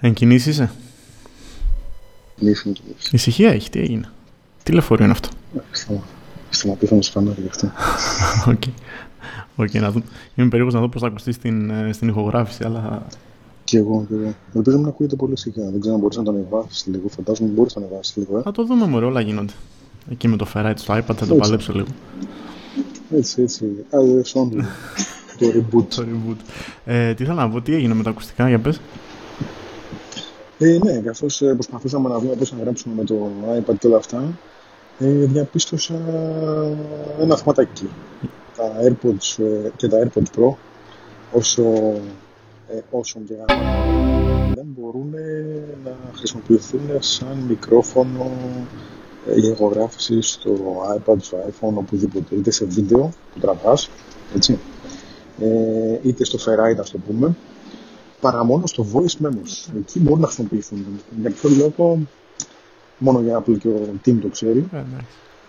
[0.00, 0.70] Εν κινήσει είσαι;
[2.36, 3.12] Κινήσεις, εν κινήσει.
[3.12, 4.08] Ησυχία έχει, τι έγινε;
[4.62, 5.28] Τι λεωφορείο είναι αυτό;
[6.50, 7.70] Σταματήσαμε στο φανάρι γι' αυτό.
[8.50, 8.62] OK.
[9.56, 10.02] OK, να δω.
[10.34, 13.06] Είμαι περίεργος να δω πώς θα ακουστεί στην, ε, στην ηχογράφηση, αλλά
[13.64, 14.34] Και εγώ, και εγώ.
[14.54, 15.70] Ελπίζω να μην ακούγεται πολύ σιγά.
[15.70, 17.08] Δεν ξέρω αν μπορείς να το ανεβάσεις λίγο.
[17.08, 18.38] Φαντάζομαι μπορείς να το ανεβάσεις λίγο.
[18.38, 18.42] Ε.
[18.42, 19.52] θα το δούμε μωρέ, όλα γίνονται.
[20.10, 21.36] Εκεί με το Ferrite στο iPad θα το Έτσι.
[21.36, 21.88] παλέψω λίγο.
[23.16, 23.64] Έτσι, έτσι.
[23.90, 24.64] iOS only.
[25.38, 25.84] το reboot.
[25.94, 26.36] Το reboot.
[26.84, 28.80] Ε, τι ήθελα να πω, τι έγινε με τα ακουστικά, για πες.
[30.62, 34.38] Ε, ναι, καθώ προσπαθούσαμε να δούμε πώς να γράψουμε με το iPad και όλα αυτά,
[34.98, 35.94] ε, διαπίστωσα
[37.20, 37.90] ένα θεματάκι.
[38.56, 40.54] Τα AirPods ε, και τα AirPods Pro,
[41.32, 41.62] όσο,
[42.68, 43.58] ε, όσο και αν
[44.54, 45.14] δεν μπορούν
[45.84, 48.30] να χρησιμοποιηθούν σαν μικρόφωνο
[49.28, 50.56] ε, για ηχογράφηση στο
[50.96, 53.90] iPad, στο iPhone, οπουδήποτε, είτε σε βίντεο που τραβάς,
[54.34, 54.58] έτσι,
[55.40, 57.36] ε, είτε στο Ferrite, ας το πούμε,
[58.20, 59.72] παρά μόνο στο voice memos.
[59.78, 60.84] Εκεί μπορούν να χρησιμοποιηθούν.
[61.20, 61.98] Για ποιο λόγο,
[62.98, 64.68] μόνο για Apple και ο Tim το ξέρει.
[64.72, 64.98] Ε, ναι.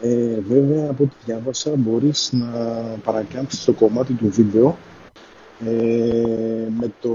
[0.03, 2.47] Ε, βέβαια, από ό,τι διάβασα, μπορείς να
[3.03, 4.77] παρακάμψεις το κομμάτι του βίντεο
[5.65, 7.09] ε, με, το,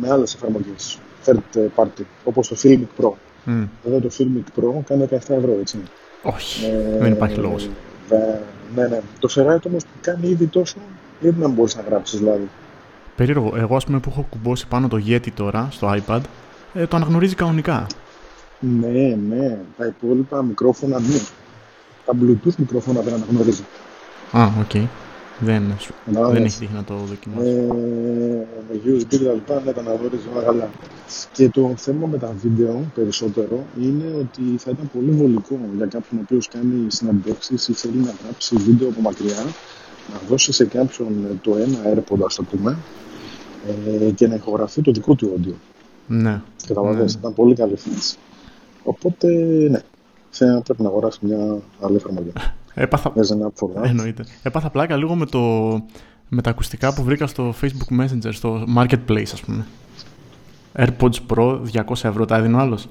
[0.00, 3.10] με άλλες εφαρμογές, third party, όπως το Filmic Pro.
[3.44, 3.62] Μμ.
[3.86, 5.78] Εδώ το Filmic Pro κάνει 17 ευρώ, έτσι.
[6.22, 7.68] Όχι, Ε, δεν υπάρχει λόγος.
[8.10, 8.16] ε,
[8.74, 9.00] ναι, ναι.
[9.18, 10.76] Το Ferrite όμως που κάνει ήδη τόσο,
[11.20, 12.48] γιατί να μπορείς να γράψεις δηλαδή.
[13.16, 13.52] Περίεργο.
[13.56, 16.20] Εγώ, ας πούμε, που έχω κουμπώσει πάνω το Yeti τώρα στο iPad,
[16.74, 17.86] ε, το αναγνωρίζει κανονικά.
[18.60, 19.58] Ναι, ναι.
[19.76, 21.18] Τα υπόλοιπα μικρόφωνα ναι.
[22.04, 23.64] Τα Bluetooth μικρόφωνα δεν αναγνωρίζει.
[24.32, 24.88] Α, οκ.
[25.40, 26.34] Δεν, σου- Κατάλαβες.
[26.36, 27.48] δεν έχει τύχει να το δοκιμάσω.
[27.48, 30.68] Ε, με USB και τα λοιπά, ναι, τα αναγνωρίζει όλα καλά.
[31.32, 36.18] Και το θέμα με τα βίντεο περισσότερο είναι ότι θα ήταν πολύ βολικό για κάποιον
[36.20, 39.42] ο οποίος κάνει συνεντεύξεις ή θέλει να γράψει βίντεο από μακριά,
[40.12, 41.08] να δώσει σε κάποιον
[41.42, 42.76] το ένα AirPod, ας το πούμε,
[44.00, 45.52] ε, και να ηχογραφεί το δικό του audio.
[46.06, 46.42] Ναι.
[46.66, 47.20] Καταλαβαίνεις, Ναι.
[47.20, 48.16] ήταν πολύ καλή φάση.
[48.82, 49.26] Οπότε,
[49.70, 49.80] ναι,
[50.30, 52.32] θα πρέπει να αγοράσει μια άλλη εφαρμογή.
[52.74, 53.84] Έπαθα, There's an app for that.
[53.84, 54.24] Εννοείται.
[54.42, 55.40] Έπαθα πλάκα λίγο με, το,
[56.28, 59.66] με τα ακουστικά που βρήκα στο Facebook Messenger, στο Marketplace, ας πούμε.
[60.78, 62.86] AirPods Pro, 200 ευρώ, τα έδινε ο άλλος;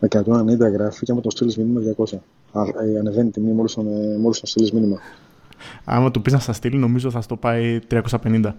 [0.00, 2.16] 190 γράφει και άμα το στείλει μήνυμα 200.
[2.52, 4.98] Α, ε, ανεβαίνει η τιμή μόλις τον, ε, μόλις τον στείλει μήνυμα.
[5.84, 8.52] Άμα του πεις να στα στείλει, νομίζω θα στο πάει 350.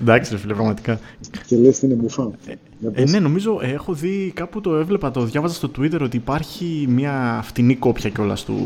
[0.00, 0.98] Εντάξει, ρε φίλε, πραγματικά.
[1.46, 2.30] και λες τι είναι μπουφά.
[2.44, 3.10] Για Ε, πες.
[3.10, 7.40] ναι, νομίζω ε, έχω δει κάπου το έβλεπα, το διάβαζα στο Twitter ότι υπάρχει μια
[7.44, 8.56] φτηνή κόπια κιόλας του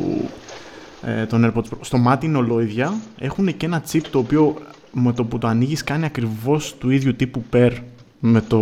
[1.03, 1.79] ε, των AirPods Pro.
[1.81, 2.95] Στο μάτι είναι ολόιδια.
[3.19, 4.57] Έχουν και ένα chip το οποίο
[4.93, 7.73] με το που το ανοίγεις κάνει ακριβώς του ίδιου τύπου pair
[8.21, 8.61] με, το,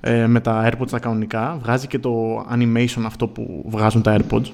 [0.00, 1.58] ε, με τα AirPods τα κανονικά.
[1.62, 4.46] Βγάζει και το animation αυτό που βγάζουν τα AirPods.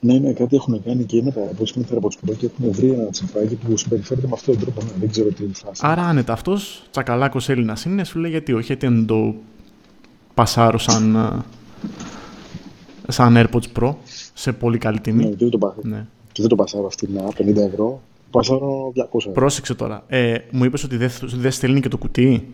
[0.00, 2.72] Ναι, ναι, κάτι έχουν κάνει και με τα πώς είναι τα AirPods Pro και έχουν
[2.72, 4.82] βρει ένα τσιπάκι που συμπεριφέρεται με αυτόν τον τρόπο.
[4.82, 5.80] Ναι, δεν ξέρω τι είναι η φάση.
[5.84, 9.34] Άρα άνετα αυτός, τσακαλάκος Έλληνας είναι, σου λέει γιατί όχι, γιατί δεν το
[10.34, 13.94] πασάρω σαν, ε, σαν AirPods Pro
[14.34, 15.24] σε πολύ καλή Ναι, τιμή.
[15.24, 15.74] και δεν το, πα...
[15.82, 16.06] Ναι.
[16.32, 18.00] και δεν το πασάρω φτηνά, 50 ευρώ.
[18.30, 19.32] Πασάρω 200 ευρώ.
[19.32, 20.04] Πρόσεξε τώρα.
[20.08, 22.48] Ε, μου είπες ότι δεν δεν στέλνει και το κουτί;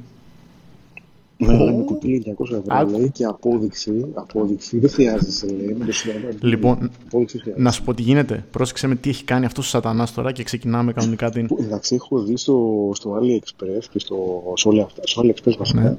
[1.38, 2.90] Ναι, ναι, με κουτί 200 ευρώ Άκου.
[2.98, 4.06] λέει και απόδειξη.
[4.14, 5.76] Απόδειξη δεν χρειάζεσαι λέει.
[5.78, 6.28] Με το συνεργό.
[6.40, 7.62] Λοιπόν, απόδειξη χρειάζεται.
[7.64, 8.44] να σου πω τι γίνεται.
[8.50, 11.46] Πρόσεξε με τι έχει κάνει αυτός ο σατανάς τώρα και ξεκινάμε κανονικά την.
[11.46, 15.80] Που, Εντάξει, έχω δει στο, στο AliExpress και στο, σε όλα αυτά, στο AliExpress βασικά,
[15.80, 15.96] Ναι.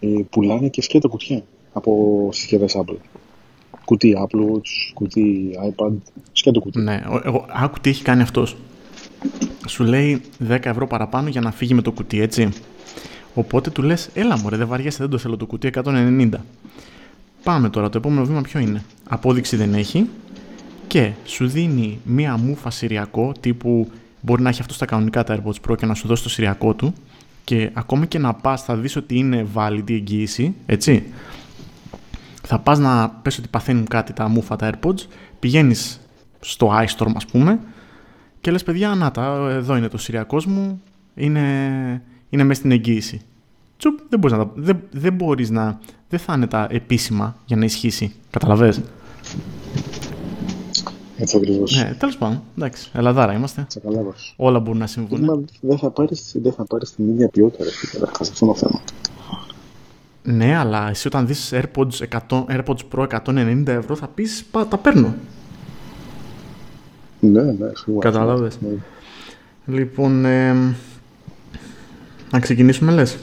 [0.00, 2.96] ε, πουλάνε και σκέτα κουτιά από συσκευές Apple.
[3.84, 5.92] Κουτί Apple Watch, κουτί iPad,
[6.32, 6.78] σκέτο κουτί.
[6.80, 8.56] Ναι, ο- εγώ, άκου τι έχει κάνει αυτός.
[9.68, 12.48] Σου λέει 10 ευρώ παραπάνω για να φύγει με το κουτί, έτσι.
[13.38, 16.30] Οπότε του λες, έλα μωρέ, δεν βαριέσαι, δεν το θέλω το κουτί 190.
[17.42, 18.82] Πάμε τώρα, το επόμενο βήμα ποιο είναι.
[19.08, 20.08] Απόδειξη δεν έχει
[20.86, 23.90] και σου δίνει μία μούφα σηριακό τύπου
[24.20, 26.74] μπορεί να έχει αυτό στα κανονικά τα AirPods Pro και να σου δώσει το σηριακό
[26.74, 26.94] του
[27.44, 31.04] και ακόμα και να πας θα δεις ότι είναι valid η εγγύηση, έτσι.
[32.42, 35.00] Θα πας να πες ότι παθαίνουν κάτι τα μούφα τα AirPods,
[35.38, 36.00] πηγαίνεις
[36.40, 37.60] στο iStorm ας πούμε
[38.40, 40.82] και λες παιδιά να τα, εδώ είναι το σηριακός μου,
[41.14, 41.42] είναι,
[42.30, 43.22] είναι μέσα στην εγγύηση.
[43.78, 45.78] Τσουπ, δεν μπορείς να, τα- δεν, δεν μπορείς να,
[46.08, 48.80] δεν θα είναι τα επίσημα για να ισχύσει, καταλαβες;
[51.18, 51.76] Έτσι ακριβώς.
[51.76, 53.64] Ναι, τέλος πάντων, εντάξει, ελαδάρα είμαστε.
[53.68, 54.34] Τσακαλάβας.
[54.36, 55.24] Όλα μπορούν να συμβούν.
[55.24, 58.54] Μα δεν θα πάρεις, δεν θα πάρεις την ίδια ποιότητα, ρε φίλε, καταρχάς, αυτό είναι
[58.54, 58.80] το θέμα.
[60.22, 64.78] Ναι, αλλά εσύ όταν δεις AirPods, 100, AirPods Pro 190 ευρώ θα πεις «Πα, τα
[64.78, 65.14] παίρνω.
[67.20, 68.10] Ναι, ναι, σίγουρα.
[68.10, 68.58] Κατάλαβες.
[68.60, 68.68] Ναι.
[69.76, 70.52] Λοιπόν, ε,
[72.30, 73.16] να ξεκινήσουμε λες.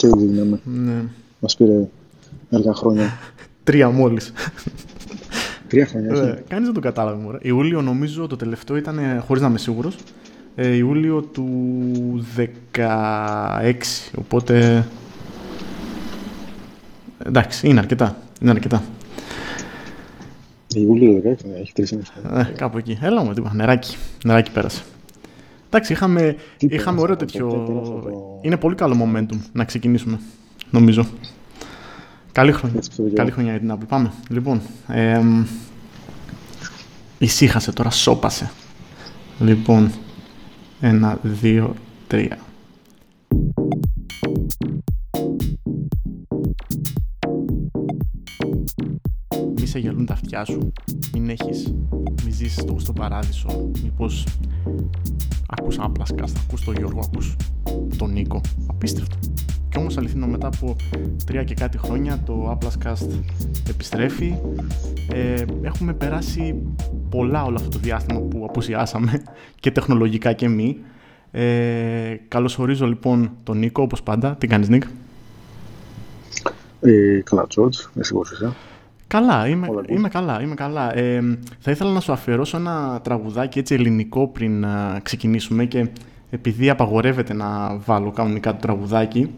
[0.00, 0.60] Και η δύναμη.
[0.64, 1.02] Ναι.
[1.40, 1.88] Μας πήρε
[2.50, 3.18] έργα χρόνια.
[3.64, 4.32] Τρία μόλις.
[5.68, 6.22] Τρία χρόνια, όχι.
[6.22, 7.22] Ε, Κανείς δεν το κατάλαβε.
[7.22, 7.38] Μωρέ.
[7.42, 9.96] Ιούλιο νομίζω το τελευταίο ήταν, ε, χωρίς να είμαι σίγουρος,
[10.54, 11.48] ε, Ιούλιο του
[12.36, 13.72] 16,
[14.18, 14.86] οπότε...
[17.26, 18.16] Εντάξει, είναι αρκετά.
[18.40, 18.82] Είναι αρκετά.
[20.74, 22.02] Ιούλιο 16, ναι, έχει τρεις ε,
[22.56, 22.98] Κάπου εκεί.
[23.02, 23.54] Έλα μου, τίποτα.
[23.54, 23.96] Νεράκι.
[24.24, 24.82] Νεράκι πέρασε.
[25.72, 28.38] Εντάξει, είχαμε, είχαμε ωραίο τέτοιο...
[28.42, 30.20] Είναι πολύ καλό momentum να ξεκινήσουμε,
[30.70, 31.06] νομίζω.
[32.32, 32.80] Καλή χρονιά.
[33.14, 33.88] Καλή χρονιά για την Apple.
[33.88, 34.12] Πάμε.
[34.28, 35.22] Λοιπόν, ε,
[37.18, 38.50] ησύχασε τώρα, σώπασε.
[39.40, 39.90] Λοιπόν,
[40.80, 41.74] ένα, δύο,
[42.06, 42.38] τρία.
[49.56, 50.72] Μη σε γελούν τα αυτιά σου,
[51.12, 51.74] μην έχεις,
[52.24, 54.24] μη ζήσεις το στο παράδεισο, μήπως
[55.58, 57.36] ακούς άπλασκα, ακούς τον Γιώργο, ακούς
[57.96, 59.16] τον Νίκο, απίστευτο.
[59.68, 60.76] Και όμως αληθινό μετά από
[61.26, 63.08] τρία και κάτι χρόνια το Applescast
[63.68, 64.34] επιστρέφει.
[65.12, 66.62] Ε, έχουμε περάσει
[67.10, 69.22] πολλά όλο αυτό το διάστημα που αποσιάσαμε
[69.60, 70.76] και τεχνολογικά και μη.
[71.30, 74.36] Ε, καλωσορίζω λοιπόν τον Νίκο όπως πάντα.
[74.36, 74.84] Τι κάνεις Νίκ;
[76.80, 78.52] Ε, καλά Τζόρτζ, εσύ πώς είσαι.
[79.10, 80.96] Καλά, είμαι, είμαι καλά, είμαι καλά.
[80.96, 85.88] Ε, θα ήθελα να σου αφιερώσω ένα τραγουδάκι έτσι ελληνικό πριν να ξεκινήσουμε και
[86.30, 89.30] επειδή απαγορεύεται να βάλω κανονικά το τραγουδάκι.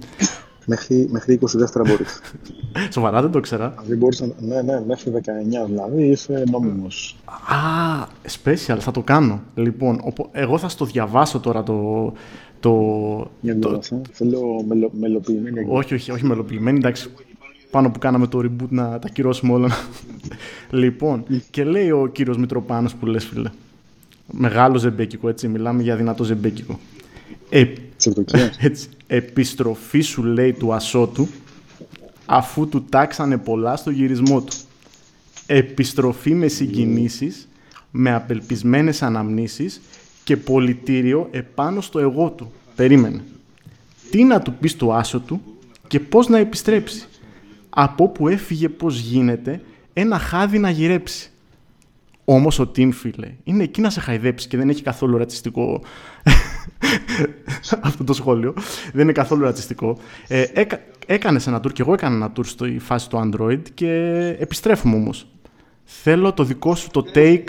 [0.66, 1.46] Μέχρι, μέχρι 22
[1.86, 2.20] μπορείς.
[2.94, 3.74] Σοβαρά δεν το ξέρα.
[3.86, 7.16] Δεν μπορείς ναι, ναι, μέχρι 19 δηλαδή είσαι νόμιμος.
[7.24, 8.06] Α,
[8.42, 9.42] special, θα το κάνω.
[9.54, 10.00] Λοιπόν,
[10.32, 12.12] εγώ θα στο διαβάσω τώρα το...
[12.60, 12.70] το
[13.40, 14.00] Για το, το...
[14.12, 15.66] Θέλω μελο, μελοποιημένη.
[15.69, 17.10] Όχι, όχι, όχι μελοποιημένη, εντάξει.
[17.72, 19.70] Πάνω που κάναμε το reboot να τα κυρώσουμε όλα.
[20.70, 23.50] λοιπόν, και λέει ο κύριος Μητροπάνος που λες φίλε.
[24.30, 25.48] Μεγάλο ζεμπέκικο, έτσι.
[25.48, 26.78] Μιλάμε για δυνατό ζεμπέκικο.
[27.48, 27.64] Ε,
[28.60, 31.28] έτσι, επιστροφή σου λέει του ασώτου
[32.26, 34.56] αφού του τάξανε πολλά στο γυρισμό του.
[35.46, 37.48] Επιστροφή με συγκινήσεις,
[37.90, 39.80] με απελπισμένες αναμνήσεις
[40.24, 42.52] και πολιτήριο επάνω στο εγώ του.
[42.74, 43.24] Περίμενε.
[44.10, 45.40] Τι να του πεις στο άσο του
[45.88, 47.06] και πώς να επιστρέψει;
[47.74, 49.60] Από που έφυγε πώς γίνεται
[49.92, 51.30] ένα χάδι να γυρέψει.
[52.24, 55.82] Όμως ο Τιμ, φίλε, είναι εκεί να σε χαϊδέψει και δεν έχει καθόλου ρατσιστικό.
[57.80, 58.54] Αυτό το σχόλιο.
[58.92, 59.98] Δεν είναι καθόλου ρατσιστικό.
[60.28, 60.80] Ε, έκα...
[61.06, 63.90] Έκανες ένα tour και εγώ έκανα ένα tour στη φάση του Android και
[64.38, 65.26] επιστρέφουμε όμως.
[65.84, 67.48] Θέλω το δικό σου το take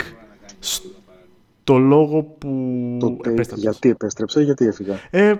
[1.64, 2.48] στο λόγο που
[3.00, 5.34] το take, Γιατί επέστρεψε ή γιατί έφυγα; Ε,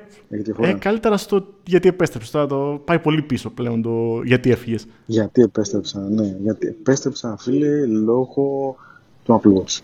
[0.61, 2.33] ε, καλύτερα στο γιατί επέστρεψε.
[2.33, 4.87] Τώρα το πάει πολύ πίσω πλέον το γιατί έφυγες.
[5.07, 6.37] Γιατί επέστρεψα, ναι.
[6.43, 8.77] Γιατί επέστρεψα, φίλε, λόγω
[9.25, 9.81] του Apple Watch.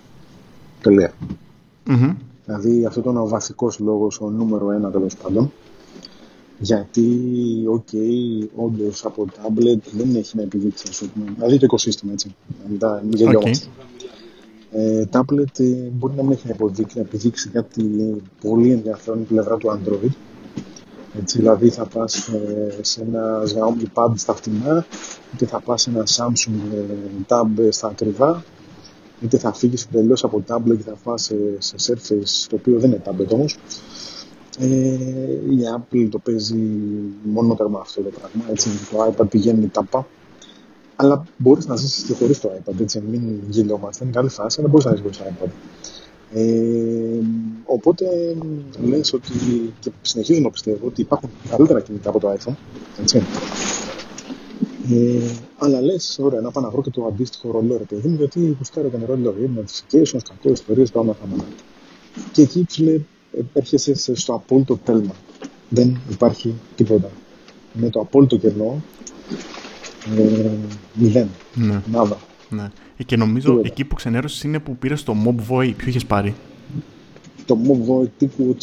[0.82, 1.12] τέλεια
[2.44, 5.52] Δηλαδή αυτό ήταν ο βασικός λόγος, ο νούμερο ένα τέλος πάντων.
[6.58, 7.08] Γιατί,
[7.66, 11.32] OK, okay, όντως από tablet δεν έχει να επιδείξει, ας πούμε.
[11.34, 12.34] Δηλαδή το οικοσύστημα, έτσι.
[12.68, 13.66] Μετά μην γελιόμαστε.
[14.72, 16.48] Ε, tablet ε, μπορεί να μην έχει
[16.94, 20.10] να επιδείξει κάτι πολύ ενδιαφέρον πλευρά του Android.
[21.18, 24.86] Έτσι, δηλαδή θα πας ε, σε ένα Xiaomi Pad στα φτηνά,
[25.34, 26.94] είτε θα πας σε ένα Samsung ε,
[27.28, 28.44] Tab στα ακριβά,
[29.20, 32.90] είτε θα φύγεις εντελώς από tablet και θα φας σε, σε Surface, το οποίο δεν
[32.90, 33.58] είναι tablet όμως.
[34.58, 34.66] Ε,
[35.50, 36.70] η Apple το παίζει
[37.22, 38.50] μόνο τέρμα αυτό το πράγμα.
[38.50, 40.06] Έτσι, το iPad πηγαίνει τάπα.
[41.02, 42.80] Αλλά μπορείς να ζήσεις και χωρίς το iPad.
[42.80, 44.04] Έτσι, μην γελιόμαστε.
[44.04, 45.50] Είναι καλή φάση, αλλά μπορείς να ζήσεις χωρίς το iPad.
[46.32, 47.20] Ε,
[47.64, 48.06] οπότε
[48.84, 49.32] λες ότι
[49.80, 52.54] και συνεχίζω να πιστεύω ότι υπάρχουν καλύτερα κινητά από το iPhone.
[53.00, 53.22] Έτσι.
[54.90, 58.16] Ε, αλλά λες, ωραία, να πάω να βρω και το αντίστοιχο ρολό, ρε παιδί μου,
[58.16, 59.34] γιατί γουστάρω τον ρολό.
[59.40, 61.44] Είναι notifications, κακό, ιστορίες, πάμε να
[62.32, 63.00] Και εκεί ψηλέ
[63.52, 65.14] έρχεσαι στο απόλυτο τέλμα.
[65.68, 67.10] Δεν υπάρχει τίποτα.
[67.72, 68.99] Με το απόλυτο κενό, ε,
[70.94, 71.28] μηδέν.
[71.54, 71.82] Ναι.
[71.92, 72.18] Νάδα.
[72.48, 72.70] Ναι.
[72.96, 73.68] Ε, και νομίζω τίποτα.
[73.68, 75.72] εκεί που ξενέρωσες είναι που πήρες το Mob Void.
[75.76, 76.34] Ποιο είχες πάρει;
[77.46, 78.56] Το Mob Void τύπου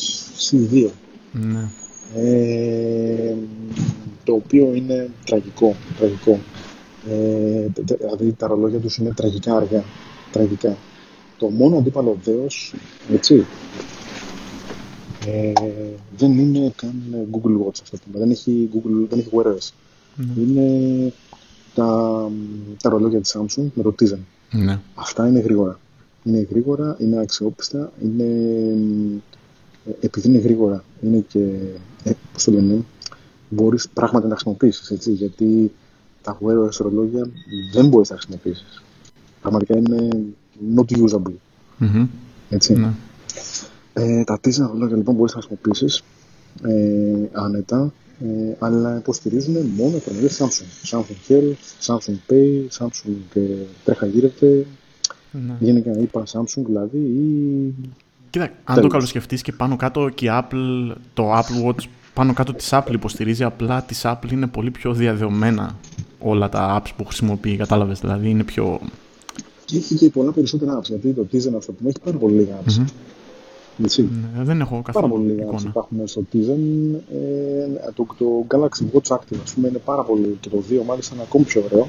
[0.50, 0.90] C2.
[1.32, 1.70] Ναι.
[2.16, 3.34] Ε,
[4.24, 5.76] το οποίο είναι τραγικό.
[5.98, 6.40] τραγικό.
[7.10, 9.84] Ε, δηλαδή τα ρολόγια τους είναι τραγικά αργά.
[10.32, 10.78] Τραγικά.
[11.38, 12.74] Το μόνο αντίπαλο δέος,
[13.14, 13.46] έτσι,
[15.28, 15.52] ε,
[16.18, 19.70] δεν είναι καν Google Watch αυτό Δεν έχει, Google, δεν έχει Wear OS.
[20.16, 20.42] Ναι.
[20.42, 21.14] Είναι
[21.78, 22.30] τα,
[22.82, 24.20] τα ρολόγια της Samsung με το Tizen.
[24.52, 24.80] Ναι.
[24.96, 25.80] Αυτά είναι γρήγορα.
[26.24, 28.24] Είναι γρήγορα, είναι αξιόπιστα, είναι,
[29.86, 31.40] ε, επειδή είναι γρήγορα, είναι και,
[32.04, 32.84] ε, πώς το λένε,
[33.50, 35.72] μπορείς πράγματι να τα χρησιμοποιήσεις, έτσι, γιατί
[36.22, 37.30] τα Wear OS ρολόγια
[37.74, 38.84] δεν μπορείς να τα χρησιμοποιήσεις.
[39.42, 40.10] Πραγματικά είναι
[40.76, 41.34] not usable.
[41.80, 42.08] Mm-hmm.
[42.50, 42.74] Έτσι.
[42.74, 42.92] Ναι.
[43.94, 46.04] Ε, τα Tizen ρολόγια λοιπόν μπορείς να χρησιμοποιήσεις
[46.64, 50.98] ε, άνετα, ε, αλλά υποστηρίζουν μόνο εφαρμογές Samsung.
[50.98, 53.42] Samsung Health, Samsung Pay, Samsung ε,
[53.84, 54.66] τρέχα γύρευτε,
[55.32, 55.56] ναι.
[55.60, 57.74] γενικά είπα Samsung δηλαδή ή
[58.30, 61.84] Κοίτα, αν το καλοσκεφτείς και πάνω κάτω και η Apple, το Apple Watch
[62.14, 65.76] πάνω κάτω της Apple υποστηρίζει, απλά της Apple είναι πολύ πιο διαδεωμένα
[66.20, 68.80] όλα τα apps που χρησιμοποιεί, κατάλαβες, δηλαδή είναι πιο...
[69.66, 72.60] Και έχει και πολλά περισσότερα apps, γιατί το Tizen αυτό που έχει πάρα πολύ λίγα
[72.60, 72.72] apps.
[72.72, 72.86] Mm-hmm.
[73.78, 77.00] Ναι, δεν έχω καθόλου Πάρα πολύ λίγα apps υπάρχουν στο Tizen.
[77.12, 81.16] Ε, το, το Galaxy Watch Active, ας πούμε, είναι πάρα πολύ, και το 2 μάλιστα
[81.16, 81.88] είναι ακόμη πιο ωραίο.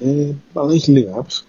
[0.00, 1.44] Ε, αλλά έχει λίγα apps.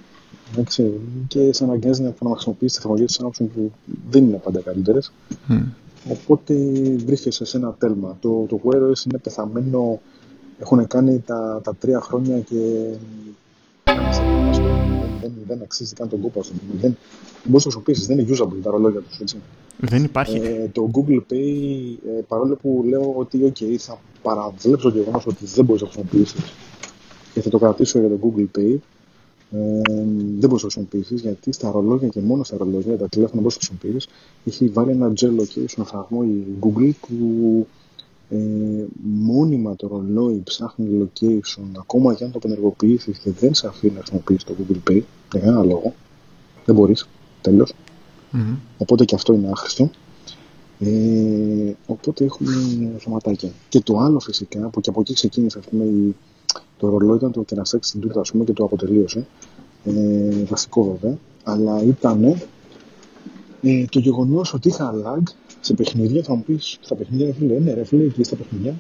[0.52, 0.92] Εντάξει,
[1.28, 3.72] και σε αναγκάζει να χρησιμοποιήσεις τεχνολογίες τη Samsung που
[4.10, 5.12] δεν είναι πάντα καλύτερες.
[5.50, 5.64] Mm.
[6.10, 6.54] Οπότε
[7.06, 8.18] βρίσκεσαι σε ένα τέλμα.
[8.22, 10.02] Το, το Wear OS είναι πεθαμένο.
[10.60, 12.90] Έχουν κάνει τα, τα τρία χρόνια και
[15.22, 16.54] δεν, δεν αξίζει καν τον κόπο αυτό.
[16.72, 16.98] Δεν, δεν
[17.44, 19.36] μπορείς να το χρησιμοποιήσει, δεν είναι usable τα ρολόγια τους.
[19.78, 20.38] Δεν υπάρχει.
[20.38, 25.46] Ε, το Google Pay, ε, παρόλο που λέω ότι okay, θα παραβλέψω το γεγονός ότι
[25.46, 26.54] δεν μπορείς να το χρησιμοποιήσεις
[27.34, 28.76] και θα το κρατήσω για το Google Pay,
[29.52, 29.82] ε,
[30.40, 33.58] δεν μπορείς να το χρησιμοποιήσεις γιατί στα ρολόγια και μόνο στα ρολόγια, τα τηλέφωνα μπορείς
[33.58, 34.12] να χρησιμοποιήσεις,
[34.46, 37.68] έχει βάλει ένα gel location φραγμό η Google που
[38.32, 43.94] ε, μόνιμα το ρολόι ψάχνει location ακόμα και αν το απενεργοποιήσεις και δεν σε αφήνει
[43.94, 45.94] να χρησιμοποιήσεις το Google Pay για κανένα λόγο.
[46.66, 47.08] Δεν μπορείς.
[47.42, 47.74] Τέλος.
[48.34, 48.56] Mm-hmm.
[48.78, 49.90] Οπότε και αυτό είναι άχρηστο.
[50.80, 52.52] Ε, οπότε έχουμε
[52.98, 53.50] θεματάκια.
[53.70, 56.16] Και το άλλο φυσικά, που και από εκεί ξεκίνησε ας πούμε, η,
[56.78, 59.28] το ρολόι ήταν το κεραστάκι στην τούτα πούμε, και το αποτελείωσε.
[59.86, 61.18] Ε, βασικό βέβαια.
[61.44, 62.42] Αλλά ήταν
[63.62, 65.24] ε, το γεγονός ότι είχα lag
[65.60, 66.24] σε παιχνίδια.
[66.24, 68.76] Θα μου πεις στα παιχνίδια, φίλε, ναι, ρε φίλε, εκεί στα παιχνίδια.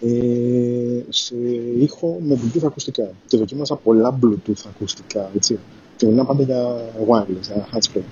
[0.00, 1.34] Ε, σε
[1.78, 3.10] ήχο με Bluetooth ακουστικά.
[3.26, 5.58] Και δοκίμασα πολλά Bluetooth ακουστικά, έτσι.
[5.96, 6.76] Και μιλάω πάντα για
[7.08, 8.02] wireless, για handsfree.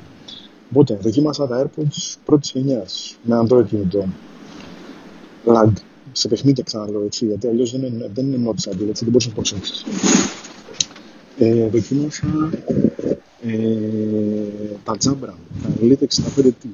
[0.70, 4.04] Οπότε, δοκίμασα τα AirPods πρώτης γενιάς με Android κινητό.
[5.46, 5.72] Lag
[6.12, 9.32] σε παιχνίδια ξαναλέω έτσι, γιατί αλλιώς δεν είναι, δεν είναι noticeable, έτσι, δεν μπορεί να
[9.32, 9.84] προσέξει.
[11.38, 12.26] Ε, δοκίμασα
[13.46, 15.32] ε, τα Jabra,
[15.62, 16.68] τα Elite 65T.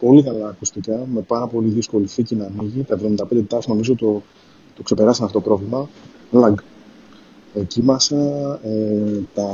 [0.00, 2.82] Πολύ καλά ακουστικά, με πάρα πολύ δύσκολη θήκη να ανοίγει.
[2.82, 2.98] Τα
[3.30, 4.22] 75 τάσεις νομίζω το,
[4.76, 5.88] το ξεπεράσαν αυτό το πρόβλημα.
[6.32, 6.54] Lag.
[7.54, 8.16] Δοκίμασα
[8.62, 9.48] ε, τα,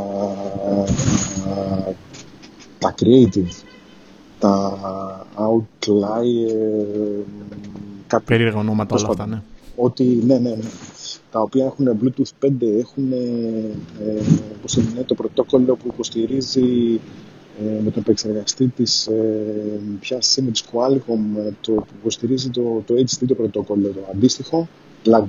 [1.44, 1.94] τα,
[2.78, 3.62] τα Creative,
[4.38, 7.22] τα Outlier,
[8.06, 9.42] Κάτι περίεργα ονόματα όλα αυτά, ναι.
[9.76, 10.70] Ότι, ναι, ναι, ναι.
[11.30, 14.22] Τα οποία έχουν Bluetooth 5, έχουν ε,
[14.58, 17.00] όπως είναι, το πρωτόκολλο που υποστηρίζει
[17.60, 22.94] ε, με τον επεξεργαστή της ε, πιας Image Qualcomm, ε, το, που υποστηρίζει το, το
[22.94, 24.68] HD το πρωτόκολλο, το αντίστοιχο,
[25.04, 25.26] lag.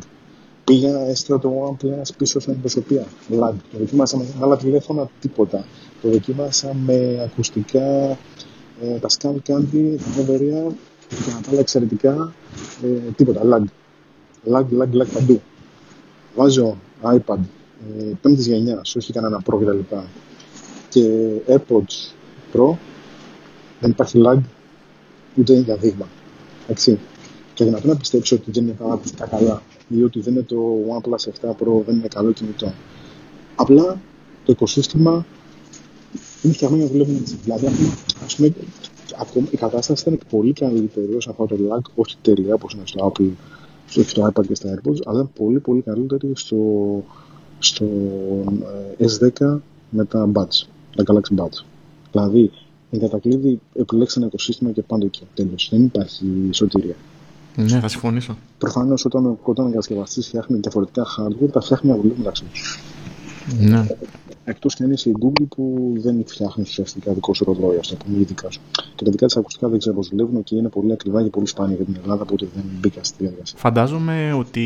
[0.63, 3.53] Πήγα, έστειλα το OnePlus πίσω στην προσωπία, lag.
[3.71, 5.65] Το δοκίμασα με άλλα τηλέφωνα, τίποτα.
[6.01, 8.17] Το δοκίμασα με ακουστικά,
[8.81, 10.63] ε, τα Scan Candy, φοβερία,
[11.09, 12.33] και να τα άλλα εξαιρετικά,
[12.83, 13.63] ε, τίποτα, lag.
[14.45, 15.41] Lag, lag, lag παντού.
[16.35, 17.37] Βάζω iPad
[17.97, 19.95] ε, πέμπτης γενιάς, όχι κανένα Pro κτλ.
[20.89, 22.13] Και AirPods
[22.53, 22.75] Pro,
[23.79, 24.39] δεν υπάρχει lag
[25.35, 26.07] ούτε για δείγμα.
[26.67, 26.99] Έτσι.
[27.53, 28.77] Και δυνατόν να πιστέψω ότι δεν είναι
[29.17, 30.57] τα καλά ή ότι δεν είναι το
[30.97, 32.73] OnePlus 7 Pro, δεν είναι καλό κινητό.
[33.55, 34.01] Απλά
[34.45, 35.25] το οικοσύστημα
[36.41, 37.37] είναι φτιαγμένο να δουλεύει έτσι.
[37.43, 37.67] Δηλαδή,
[38.25, 38.53] ας πούμε,
[39.19, 43.11] ακόμα, η κατάσταση ήταν πολύ καλύτερη όσον αφορά το lag, όχι τέλεια όπως είναι στο
[43.11, 43.29] Apple,
[43.93, 46.57] στο, στο iPad και στα AirPods, αλλά πολύ πολύ καλύτερη στο,
[47.59, 47.85] στο
[48.97, 49.57] ε, S10
[49.89, 51.65] με τα buds, τα Galaxy Buds.
[52.11, 52.51] Δηλαδή,
[52.89, 55.21] η κατακλείδη επιλέξει ένα οικοσύστημα και πάντα εκεί.
[55.33, 55.67] Τέλος.
[55.71, 56.95] Δεν υπάρχει σωτηρία.
[57.55, 58.37] Ναι, θα συμφωνήσω.
[58.57, 62.79] Προφανώς όταν, όταν ο κατασκευαστής φτιάχνει διαφορετικά hardware, τα φτιάχνει να δουλεύουν μεταξύ τους.
[63.59, 63.85] Ναι.
[64.45, 67.95] Εκτός και αν είσαι η Google που δεν φτιάχνεις ουσιαστικά δικό σου ρολόι, ας το
[67.95, 68.61] πούμε, ειδικά σου.
[68.95, 71.47] Και τα δικά της ακουστικά δεν ξέρω πώς δουλεύουν και είναι πολύ ακριβά και πολύ
[71.47, 73.57] σπάνια για την Ελλάδα, οπότε δεν μπήκα στη διαδικασία.
[73.59, 74.65] Φαντάζομαι ότι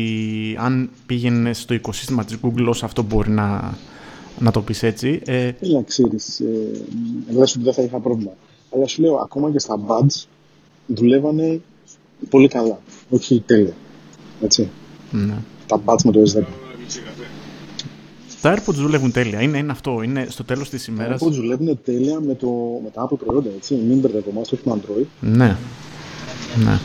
[0.58, 3.78] αν πήγαινε στο οικοσύστημα της Google, όσο αυτό μπορεί να,
[4.38, 5.20] να το πεις έτσι.
[5.24, 5.52] Ε...
[5.60, 6.40] να ξέρεις.
[6.40, 8.32] Ε, λες ότι δεν θα είχα πρόβλημα.
[8.74, 10.24] Αλλά σου λέω, ακόμα και στα buds
[10.86, 11.60] δουλεύανε
[12.30, 12.80] πολύ καλά.
[13.10, 13.74] Όχι τέλεια.
[14.42, 14.68] Έτσι.
[15.10, 15.34] Ναι.
[15.66, 16.42] Τα buds με το S10.
[18.40, 19.40] Τα AirPods δουλεύουν τέλεια.
[19.40, 20.02] Είναι, είναι αυτό.
[20.02, 21.20] Είναι στο τέλος της ημέρας.
[21.20, 23.50] Τα AirPods δουλεύουν τέλεια με, το, με τα Apple προϊόντα.
[23.56, 23.74] Έτσι.
[23.74, 25.06] Μην μπερδευόμαστε, όχι με Android.
[25.20, 25.56] Ναι.
[26.64, 26.78] ναι.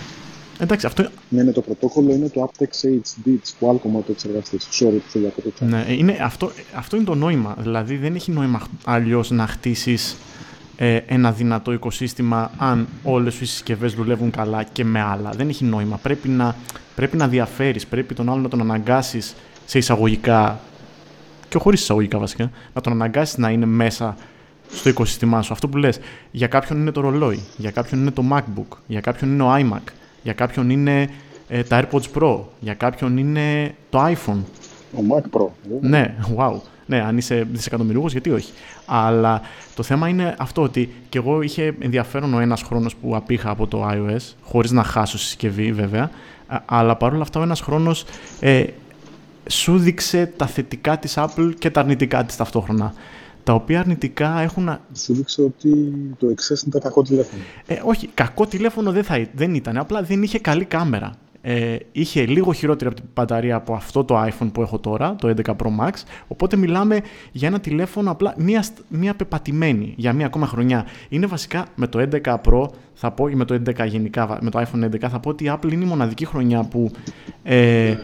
[0.60, 1.10] Εντάξει, αυτό...
[1.29, 4.67] Ναι, ναι, το πρωτόκολλο είναι το aptX HD της Qualcomm το εξεργαστής.
[4.72, 7.55] Sorry που θέλω το Ναι, είναι, αυτό, αυτό είναι το νόημα.
[7.60, 10.17] Δηλαδή δεν έχει νόημα αλλιώς να χτίσεις
[10.77, 15.29] ε, ένα δυνατό οικοσύστημα αν όλες οι συσκευές δουλεύουν καλά και με άλλα.
[15.29, 15.98] Δεν έχει νόημα.
[15.98, 16.55] Πρέπει να,
[16.95, 20.60] πρέπει να διαφέρεις, πρέπει τον άλλο να τον αναγκάσεις σε εισαγωγικά
[21.53, 24.15] και χωρίς εισαγωγικά βασικά, να τον αναγκάσεις να είναι μέσα
[24.72, 25.53] στο οικοσύστημά σου.
[25.53, 26.00] Αυτό που λες,
[26.31, 29.91] για κάποιον είναι το ρολόι, για κάποιον είναι το MacBook, για κάποιον είναι ο iMac,
[30.24, 31.10] για κάποιον είναι
[31.48, 34.41] ε, τα AirPods Pro, για κάποιον είναι το iPhone.
[34.93, 35.48] Ο Mac Pro.
[35.81, 36.53] Ναι, wow.
[36.86, 38.51] Ναι, αν είσαι δισεκατομμυρίουχο, γιατί όχι.
[38.86, 39.41] Αλλά
[39.75, 43.67] το θέμα είναι αυτό ότι και εγώ είχε ενδιαφέρον ο ένας χρόνος που απήχα από
[43.67, 46.10] το iOS, χωρίς να χάσω συσκευή βέβαια.
[46.65, 48.05] Αλλά παρόλα αυτά, ο ένας χρόνος
[48.39, 48.63] ε,
[49.50, 52.93] σου δείξε τα θετικά της Apple και τα αρνητικά της ταυτόχρονα.
[53.43, 54.77] Τα οποία αρνητικά έχουν...
[54.93, 57.41] Σου δείξε ότι το XS ήταν κακό τηλέφωνο.
[57.65, 61.13] Ε, όχι, κακό τηλέφωνο δεν, θα, δεν ήταν, απλά δεν είχε καλή κάμερα.
[61.45, 65.33] Ε, είχε λίγο χειρότερη από την μπαταρία από αυτό το iPhone που έχω τώρα, το
[65.45, 65.91] 11 Pro Max.
[66.27, 70.85] Οπότε μιλάμε για ένα τηλέφωνο απλά μία, μία πεπατημένη για μία ακόμα χρονιά.
[71.09, 74.62] Είναι βασικά με το 11 Pro, θα πω, ή με το 11 γενικά, με το
[74.62, 76.91] iPhone 11, θα πω ότι η Apple είναι η μοναδική χρονιά που
[77.43, 77.95] ε,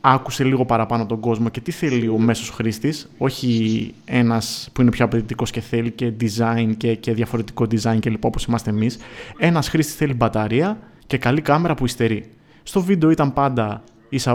[0.00, 4.90] άκουσε λίγο παραπάνω τον κόσμο και τι θέλει ο μέσος χρήστης, όχι ένας που είναι
[4.90, 8.24] πιο απαιτητικός και θέλει και design και, και διαφορετικό design κλπ.
[8.24, 8.98] όπως είμαστε εμείς.
[9.38, 12.30] Ένας χρήστη θέλει μπαταρία και καλή κάμερα που υστερεί.
[12.62, 13.82] Στο βίντεο ήταν πάντα,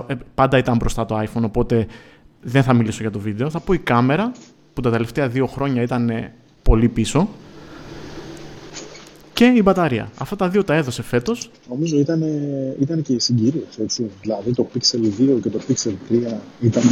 [0.08, 1.88] ε, πάντα ήταν μπροστά το iPhone, οπότε
[2.42, 3.50] δεν θα μιλήσω για το βίντεο.
[3.50, 4.32] Θα πω η κάμερα
[4.74, 6.32] που τα τελευταία δύο χρόνια ήταν
[6.62, 7.30] πολύ πίσω
[9.36, 10.10] και η μπαταρία.
[10.18, 11.52] Αυτά τα δύο τα έδωσε φέτος.
[11.70, 12.24] Νομίζω ήταν,
[12.80, 13.62] ήταν και οι συγκυρίε.
[14.22, 16.84] Δηλαδή το Pixel 2 και το Pixel 3 ήταν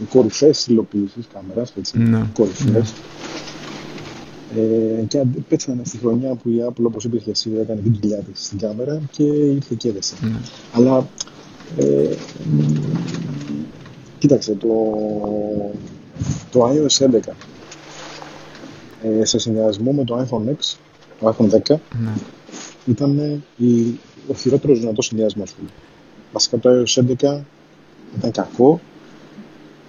[0.00, 1.72] οι κορυφαίε υλοποιήσει κάμερας.
[1.92, 2.26] Ναι.
[2.32, 2.70] Κορυφαίε.
[2.70, 2.82] Ναι.
[4.56, 8.16] Ε, και πέτσανε στη χρονιά που η Apple, όπως είπες και εσύ, έκανε την κοιλιά
[8.16, 10.14] της στην κάμερα και ήρθε και έδεσε.
[10.20, 10.38] Ναι.
[10.72, 11.08] Αλλά
[11.76, 12.14] ε,
[14.18, 14.68] κοίταξε, το,
[16.50, 17.18] το iOS 11
[19.02, 20.76] ε, σε συνδυασμό με το iPhone X
[21.20, 22.12] το iPhone 10, ναι.
[22.86, 23.98] ήταν η,
[24.28, 25.62] ο χειρότερος δυνατός συνδυασμός του.
[26.32, 27.40] Βασικά το iOS 11
[28.16, 28.80] ήταν κακό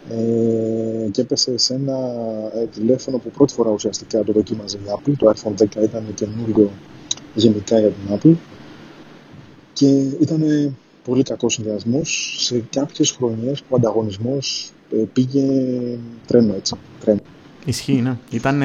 [0.09, 1.97] ε, και έπεσε σε ένα
[2.55, 5.13] ε, τηλέφωνο που πρώτη φορά ουσιαστικά το δοκίμαζε η Apple.
[5.17, 6.71] Το iPhone 10 ήταν καινούριο
[7.35, 8.35] γενικά για την Apple
[9.73, 9.87] και
[10.19, 10.43] ήταν
[11.03, 15.43] πολύ κακός συνδυασμός σε κάποιες χρονιές που ο ανταγωνισμός ε, πήγε
[16.27, 16.75] τρένο έτσι.
[16.99, 17.21] Τρένο.
[17.65, 18.17] Ισχύει, ναι.
[18.29, 18.61] Ήταν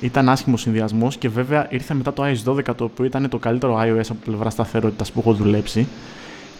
[0.00, 3.78] ήταν άσχημος συνδυασμός και βέβαια ήρθε μετά το iOS 12 το οποίο ήταν το καλύτερο
[3.80, 5.86] iOS από πλευρά σταθερότητας που έχω δουλέψει.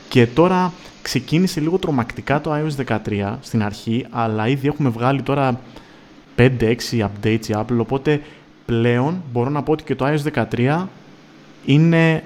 [0.09, 0.73] Και τώρα
[1.03, 5.61] ξεκίνησε λίγο τρομακτικά το iOS 13 στην αρχή, αλλά ήδη έχουμε βγάλει τώρα
[6.37, 6.49] 5-6
[6.91, 8.21] updates η Apple, οπότε
[8.67, 10.87] πλέον μπορώ να πω ότι και το iOS 13
[11.65, 12.23] είναι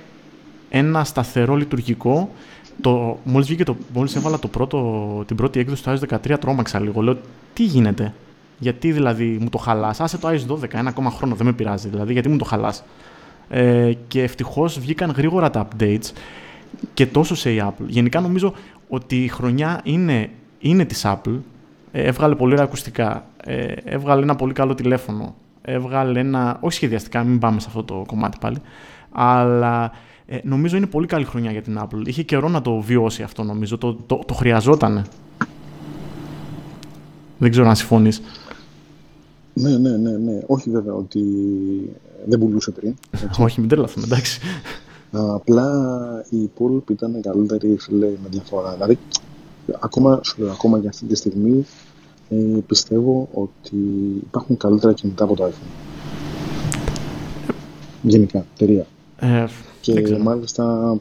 [0.70, 2.30] ένα σταθερό λειτουργικό.
[2.80, 6.80] Το, μόλις, βγήκε το, μόλις έβαλα το πρώτο, την πρώτη έκδοση του iOS 13 τρόμαξα
[6.80, 7.02] λίγο.
[7.02, 7.16] Λέω
[7.54, 8.14] τι γίνεται,
[8.60, 11.88] γιατί δηλαδή μου το χαλάς; Άσε το iOS 12, ένα ακόμα χρόνο, δεν με πειράζει
[11.88, 12.84] δηλαδή, γιατί μου το χαλάς;
[13.48, 16.12] Ε, και ευτυχώς βγήκαν γρήγορα τα updates
[16.94, 17.86] και τόσο σε η Apple.
[17.86, 18.52] Γενικά νομίζω
[18.88, 21.38] ότι η χρονιά είναι, είναι της Apple.
[21.92, 23.26] Ε, έβγαλε πολύ ωραία ακουστικά.
[23.44, 25.34] Ε, έβγαλε ένα πολύ καλό τηλέφωνο.
[25.62, 26.58] Έβγαλε ένα.
[26.60, 28.56] Όχι σχεδιαστικά, μην πάμε σε αυτό το κομμάτι πάλι.
[29.12, 29.92] Αλλά
[30.26, 32.06] ε, νομίζω είναι πολύ καλή χρονιά για την Apple.
[32.06, 33.78] Είχε καιρό να το βιώσει αυτό νομίζω.
[33.78, 35.06] Το, το, το χρειαζόταν.
[37.38, 38.22] Δεν ξέρω αν συμφωνείς.
[39.54, 40.40] Ναι, ναι, ναι, ναι.
[40.46, 41.22] Όχι βέβαια ότι
[42.26, 42.94] δεν πουλούσε πριν.
[43.44, 44.40] Όχι, μην τρελαθούμε, εντάξει.
[45.12, 48.72] Απλά οι υπόλοιποι ήταν καλύτεροι φίλε, με διαφορά.
[48.72, 48.98] Δηλαδή,
[49.80, 51.66] ακόμα, ακόμα και αυτή τη στιγμή
[52.28, 52.36] ε,
[52.66, 53.76] πιστεύω ότι
[54.22, 55.90] υπάρχουν καλύτερα κινητά από το iPhone.
[58.02, 58.86] Γενικά, εταιρεία.
[59.20, 59.46] Ε,
[59.80, 60.96] και μάλιστα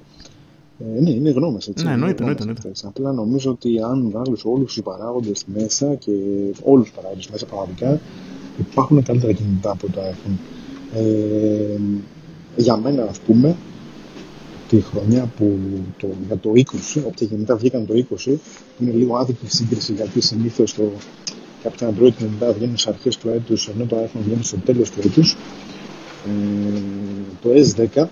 [0.79, 1.85] ε, ναι, είναι γνώμες, έτσι.
[1.85, 2.71] Ναι, εννοείται, εννοείται, εννοείται.
[2.83, 6.11] Απλά νομίζω ότι αν βάλεις όλους τους παράγοντες μέσα και
[6.63, 7.99] όλους τους παράγοντες μέσα πραγματικά
[8.59, 10.37] υπάρχουν καλύτερα κινητά από το iPhone.
[10.95, 11.79] Ε,
[12.55, 13.55] για μένα, ας πούμε,
[14.69, 15.59] τη χρονιά που
[15.97, 16.61] το, για το 20,
[17.05, 17.93] όποια κινητά βγήκαν το
[18.25, 18.33] 20,
[18.79, 20.91] είναι λίγο άδικη σύγκριση γιατί συνήθως το
[21.63, 24.99] κάποια Android κινητά βγαίνουν στι αρχές του έτους, ενώ το iPhone βγαίνει στο τέλος του
[25.05, 25.35] έτους.
[26.25, 26.79] Ε,
[27.41, 28.05] το S10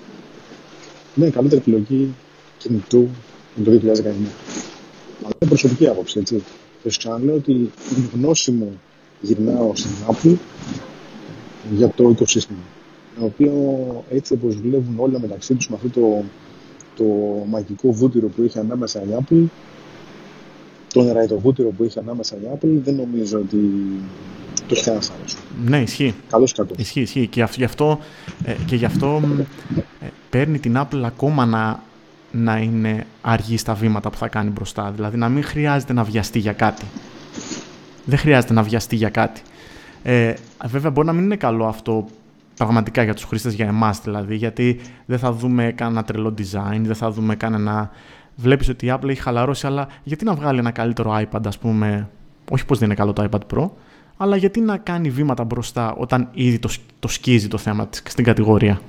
[1.16, 2.14] είναι η καλύτερη επιλογή
[2.58, 3.10] κινητού
[3.64, 3.74] το 2019.
[5.24, 6.44] Αλλά είναι προσωπική άποψη, έτσι.
[6.84, 8.80] Και σου ξαναλέω ότι η γνώση μου
[9.22, 10.36] γυρνάω στην Apple
[11.72, 12.60] για το οικοσύστημα.
[13.20, 13.54] Το οποίο
[14.10, 16.24] έτσι όπως δουλεύουν όλα μεταξύ τους με αυτό το,
[16.96, 17.04] το
[17.50, 19.44] μαγικό βούτυρο που είχε ανάμεσα η Apple,
[20.94, 23.58] το νεραϊτοβούτυρο που είχε ανάμεσα η Apple, δεν νομίζω ότι
[24.56, 25.38] το έχει κανένας άλλος.
[25.66, 26.16] Ναι, ισχύει.
[26.30, 26.74] Καλό ή κακό.
[26.78, 27.28] Ισχύει, ισχύει.
[27.28, 28.00] Και γι' αυτό,
[28.44, 29.22] ε, και γι αυτό
[30.02, 31.84] ε, παίρνει την Apple ακόμα να,
[32.32, 34.92] να είναι αργή στα βήματα που θα κάνει μπροστά.
[34.96, 36.86] Δηλαδή να μην χρειάζεται να βιαστεί για κάτι.
[38.08, 39.42] Δεν χρειάζεται να βιαστεί για κάτι.
[40.04, 40.34] Ε,
[40.66, 42.08] βέβαια, μπορεί να μην είναι καλό αυτό
[42.58, 46.96] πραγματικά για τους χρήστες, για εμάς δηλαδή, γιατί δεν θα δούμε κανένα τρελό design, δεν
[46.96, 47.92] θα δούμε κανένα...
[48.36, 52.10] Βλέπεις ότι η Apple έχει χαλαρώσει, αλλά γιατί να βγάλει ένα καλύτερο iPad, ας πούμε,
[52.52, 53.70] όχι πως δεν είναι καλό το iPad Pro,
[54.18, 58.24] αλλά γιατί να κάνει βήματα μπροστά όταν ήδη το, το σκίζει το θέμα της στην
[58.24, 58.82] κατηγορία.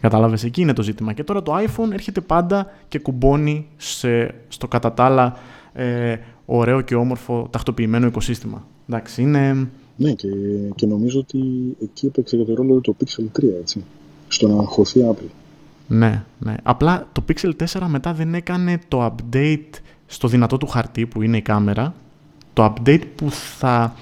[0.00, 1.12] Κατάλαβες, εκεί είναι το ζήτημα.
[1.12, 5.36] Και τώρα το iPhone έρχεται πάντα και κουμπώνει σε, στο κατά τα άλλα
[5.72, 8.66] ε, ωραίο και όμορφο τακτοποιημένο οικοσύστημα.
[8.88, 9.68] Εντάξει, είναι...
[9.96, 10.28] Ναι, και,
[10.74, 11.38] και νομίζω ότι
[11.82, 13.84] εκεί έπαιξε και το ρόλο το Pixel 3, έτσι,
[14.28, 15.30] στο να αγχωθεί Apple.
[15.86, 16.54] Ναι, ναι.
[16.62, 21.36] Απλά το Pixel 4 μετά δεν έκανε το update στο δυνατό του χαρτί που είναι
[21.36, 21.94] η κάμερα.
[22.52, 23.94] Το update που θα,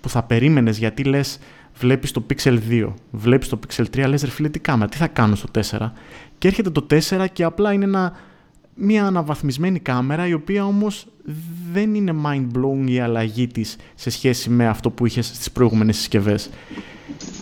[0.00, 1.38] που θα περίμενες γιατί λες
[1.78, 5.06] βλέπεις το Pixel 2, βλέπεις το Pixel 3, λες ρε φίλε τι κάμερα, τι θα
[5.06, 5.90] κάνω στο 4.
[6.38, 8.12] Και έρχεται το 4 και απλά είναι ένα,
[8.76, 11.06] μια αναβαθμισμένη κάμερα η οποία όμως
[11.72, 16.50] δεν είναι mind-blowing η αλλαγή της σε σχέση με αυτό που είχες στις προηγούμενες συσκευές.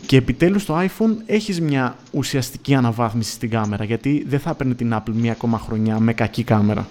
[0.07, 4.95] Και επιτέλους στο iPhone έχεις μια ουσιαστική αναβάθμιση στην κάμερα γιατί δεν θα έπαιρνε την
[4.95, 6.89] Apple μία ακόμα χρονιά με κακή κάμερα.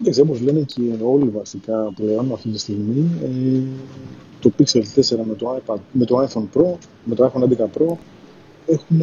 [0.00, 3.60] Εντάξει, όπως λένε και όλοι βασικά πλέον αυτή τη στιγμή, ε,
[4.40, 7.96] το Pixel 4 με το, iPad, με το iPhone Pro, με το iPhone 11 Pro
[8.70, 9.00] έχουν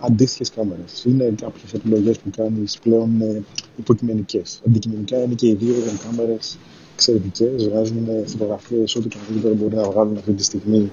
[0.00, 1.04] αντίστοιχες κάμερες.
[1.04, 3.42] Είναι κάποιες επιλογές που κάνεις πλέον ε,
[3.76, 4.60] υποκειμενικές.
[4.66, 6.58] Αντικειμενικά είναι και οι δύο κάμερες
[6.94, 7.68] εξαιρετικές.
[7.68, 10.90] Βγάζουν φωτογραφίες ό,τι καλύτερο μπορεί να βγάλουν αυτή τη στιγμή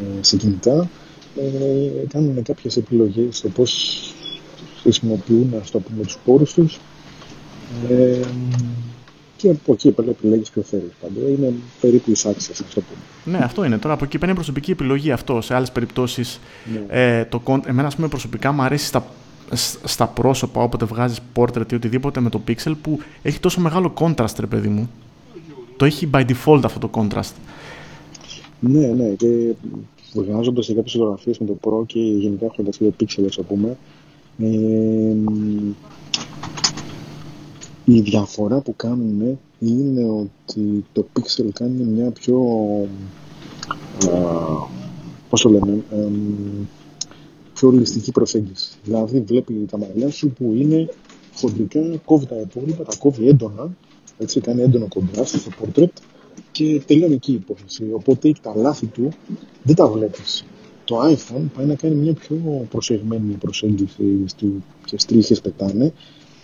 [0.00, 0.90] ε, σε κινητά.
[1.36, 4.00] Ε, κάνουν κάποιες επιλογές στο πώς
[4.80, 6.80] χρησιμοποιούν ας το πούμε, τους πόρους τους
[7.90, 8.20] ε,
[9.46, 10.92] και από εκεί επιλέγει ποιο θέλει.
[11.00, 13.38] Πάντα είναι περίπου εισάξια, ας το πούμε.
[13.38, 13.78] Ναι, αυτό είναι.
[13.78, 15.40] Τώρα από εκεί παίρνει προσωπική επιλογή αυτό.
[15.40, 16.40] Σε άλλες περιπτώσεις,
[16.72, 16.84] ναι.
[16.88, 19.06] ε, το, εμένα, ας πούμε, προσωπικά μου αρέσει στα,
[19.84, 24.34] στα πρόσωπα όποτε βγάζεις portrait ή οτιδήποτε με το pixel που έχει τόσο μεγάλο contrast,
[24.38, 24.90] ρε παιδί μου.
[25.76, 27.32] Το έχει by default αυτό το contrast.
[28.60, 29.08] Ναι, ναι.
[29.08, 29.54] Και
[30.14, 33.76] βγάζοντας σε κάποιες φωτογραφίες με το Pro και γενικά έχοντα το pixel, ας πούμε.
[34.38, 35.14] Ε,
[37.88, 42.38] η διαφορά που κάνουμε είναι ότι το Pixel κάνει μια πιο,
[44.10, 44.18] α,
[45.28, 46.08] πώς το λέμε, ε,
[47.54, 48.78] πιο ολιστική προσέγγιση.
[48.84, 50.88] Δηλαδή βλέπει τα μαλλιά σου που είναι
[51.34, 53.76] χοντρικά, κόβει τα υπόλοιπα, τα κόβει έντονα,
[54.18, 56.00] έτσι κάνει έντονο κοντράστ στο portrait
[56.52, 57.84] και τελειώνει εκεί η υπόθεση.
[57.92, 59.08] Οπότε τα λάθη του
[59.62, 60.44] δεν τα βλέπεις.
[60.84, 65.92] Το iPhone πάει να κάνει μια πιο προσεγμένη προσέγγιση στη ποιες τρίχες πετάνε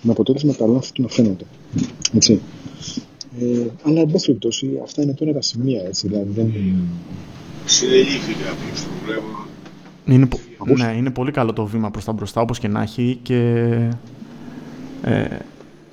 [0.03, 1.45] με αποτέλεσμα τα λάθη του να φαίνονται.
[2.15, 2.41] Έτσι.
[3.41, 6.53] Ε, αλλά, εν πάση περιπτώσει, αυτά είναι τώρα τα σημεία, έτσι, δηλαδή δεν...
[10.07, 10.29] Είναι,
[10.77, 13.38] ναι, είναι πολύ καλό το βήμα προς τα μπροστά, όπως και να έχει και
[15.03, 15.25] ε,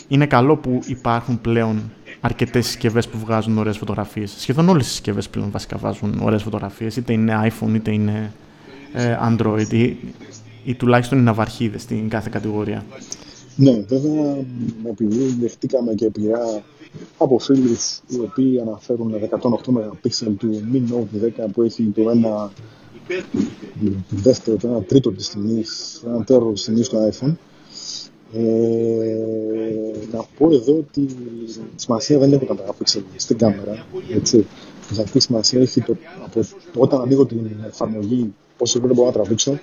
[0.07, 4.33] είναι καλό που υπάρχουν πλέον αρκετές συσκευές που βγάζουν ωραίες φωτογραφίες.
[4.37, 8.31] Σχεδόν όλες οι συσκευές πλέον βασικά βάζουν ωραίες φωτογραφίες, είτε είναι iPhone είτε είναι
[8.93, 9.97] ε, Android ή,
[10.63, 12.85] ή τουλάχιστον είναι ναυαρχίδες στην κάθε κατηγορία.
[13.59, 14.45] Ναι, βέβαια,
[14.83, 16.63] επειδή δεχτήκαμε και πειρά
[17.17, 19.47] από φίλους οι οποίοι αναφέρουν 108
[20.03, 22.51] MP του Mi Note 10 που έχει το ένα
[24.09, 27.35] δεύτερο, το ένα τρίτο της τιμής, ένα τέρο της τιμής του iPhone.
[28.33, 28.41] Ε,
[30.11, 31.07] να πω εδώ ότι
[31.75, 34.45] σημασία δεν έχουν τα megapixel στην κάμερα, έτσι.
[34.89, 35.95] Δηλαδή σημασία έχει το,
[36.25, 36.41] από,
[36.75, 39.59] όταν ανοίγω την εφαρμογή πόσο δεν μπορώ να τραβήξω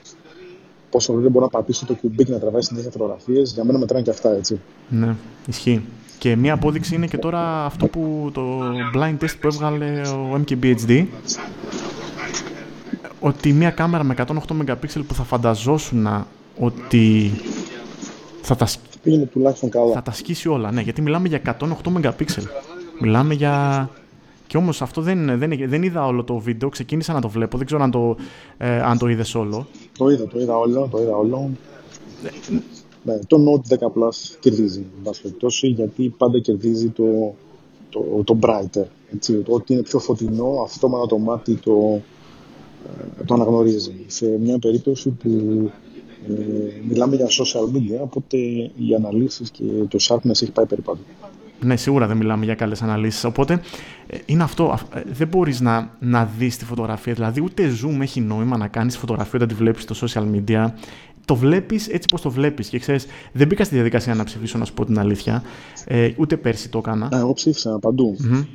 [0.97, 3.53] πόσο γρήγορα μπορώ να πατήσω το κουμπί να τραβάει συνέχεια φωτογραφίες.
[3.53, 4.61] Για μένα μετράνε και αυτά, έτσι.
[4.89, 5.15] Ναι,
[5.47, 5.85] ισχύει.
[6.19, 8.61] Και μία απόδειξη είναι και τώρα αυτό που το
[8.95, 11.07] blind test που έβγαλε ο MKBHD
[13.21, 16.09] ότι μία κάμερα με 108 MP που θα φανταζόσουν
[16.59, 17.31] ότι
[18.43, 18.69] θα τα,
[19.33, 19.93] τουλάχιστον καλά.
[19.93, 20.73] θα τα σκίσει όλα.
[20.73, 21.65] Ναι, γιατί μιλάμε για 108
[22.03, 22.25] MP.
[23.01, 23.89] Μιλάμε για
[24.47, 27.67] και όμως αυτό δεν, δεν, δεν είδα όλο το βίντεο, ξεκίνησα να το βλέπω, δεν
[27.67, 28.17] ξέρω αν το,
[28.59, 29.67] ε, αν το είδες όλο.
[29.99, 31.51] Το είδα, το είδα όλο, το είδα όλο.
[33.03, 37.35] Ναι, το Note 10 Plus κερδίζει, εν γιατί πάντα κερδίζει το,
[37.91, 38.85] το, το brighter.
[39.15, 42.01] Έτσι, το ότι είναι πιο φωτεινό, αυτόματα το μάτι το,
[43.21, 44.05] ε, το αναγνωρίζει.
[44.07, 45.29] Σε μια περίπτωση που
[46.29, 48.37] ε, μιλάμε για social media, οπότε
[48.77, 50.99] οι αναλύσεις και το sharpness έχει πάει περιπάτω.
[51.61, 53.25] Ναι, σίγουρα δεν μιλάμε για καλές αναλύσεις.
[53.25, 53.61] Οπότε
[54.07, 54.79] ε, είναι αυτό.
[54.95, 57.13] Ε, δεν μπορείς να, να δεις τη φωτογραφία.
[57.13, 60.67] Δηλαδή, ούτε zoom έχει νόημα να κάνεις φωτογραφία όταν τη βλέπεις στο social media.
[61.25, 62.69] Το βλέπεις έτσι πώ το βλέπεις.
[62.69, 65.43] Και ξέρεις, δεν μπήκα στη διαδικασία να ψηφίσω, να σου πω την αλήθεια.
[65.85, 67.07] Ε, ούτε πέρσι το έκανα.
[67.07, 68.17] Α, εγώ ψήφισα παντού.
[68.21, 68.47] Mm-hmm.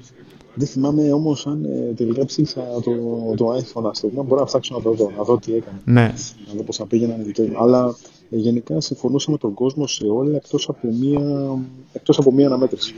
[0.53, 2.91] Δεν θυμάμαι όμως αν ε, τελικά ψήφισα το,
[3.35, 4.23] το iPhone, ας πούμε.
[4.23, 5.77] Μπορώ να ψάξω να το δω, να δω τι έκανε.
[5.83, 6.13] Ναι.
[6.47, 7.31] Να δω πώς θα πήγαιναν.
[7.59, 7.95] Αλλά
[8.37, 11.57] γενικά συμφωνούσα με τον κόσμο σε όλα εκτός από μία,
[11.93, 12.93] εκτός από μία αναμέτρηση.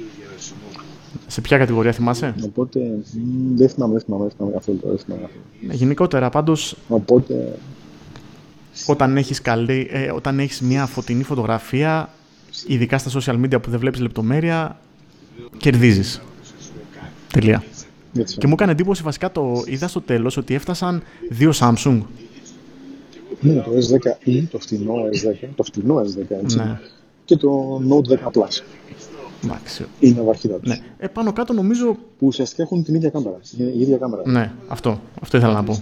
[1.28, 2.80] Σε ποια κατηγορία θυμάσαι; Οπότε
[3.56, 4.80] δεν θυμάμαι, δεν θυμάμαι, δεν θυμάμαι καθόλου.
[4.84, 5.30] Δεν θυμάμαι.
[5.68, 6.76] Ναι, γενικότερα πάντως...
[6.88, 7.58] Οπότε...
[8.88, 12.10] Όταν έχεις, καλή, ε, όταν έχεις μια φωτεινή φωτογραφία,
[12.68, 14.80] ειδικά στα social media που δεν βλέπεις λεπτομέρεια,
[15.58, 16.22] κερδίζεις.
[17.32, 17.64] Τελεία.
[18.18, 18.38] Έτσι.
[18.38, 22.02] Και μου έκανε εντύπωση βασικά το είδα στο τέλος ότι έφτασαν δύο Samsung
[23.44, 26.58] ναι, το S10e, το φτηνό S10, το φτηνό S10, έτσι.
[26.58, 26.80] Ναι.
[27.26, 28.64] Και το Note 10 Plus.
[29.44, 29.86] Εντάξει.
[30.00, 30.70] Η ναυαρχίδα του.
[30.70, 30.78] Ναι.
[30.98, 31.98] Ε, πάνω κάτω νομίζω.
[32.18, 33.40] Που ουσιαστικά έχουν την ίδια κάμερα.
[33.58, 34.22] Η ίδια κάμερα.
[34.26, 35.02] Ναι, αυτό.
[35.22, 35.82] Αυτό ήθελα να πω.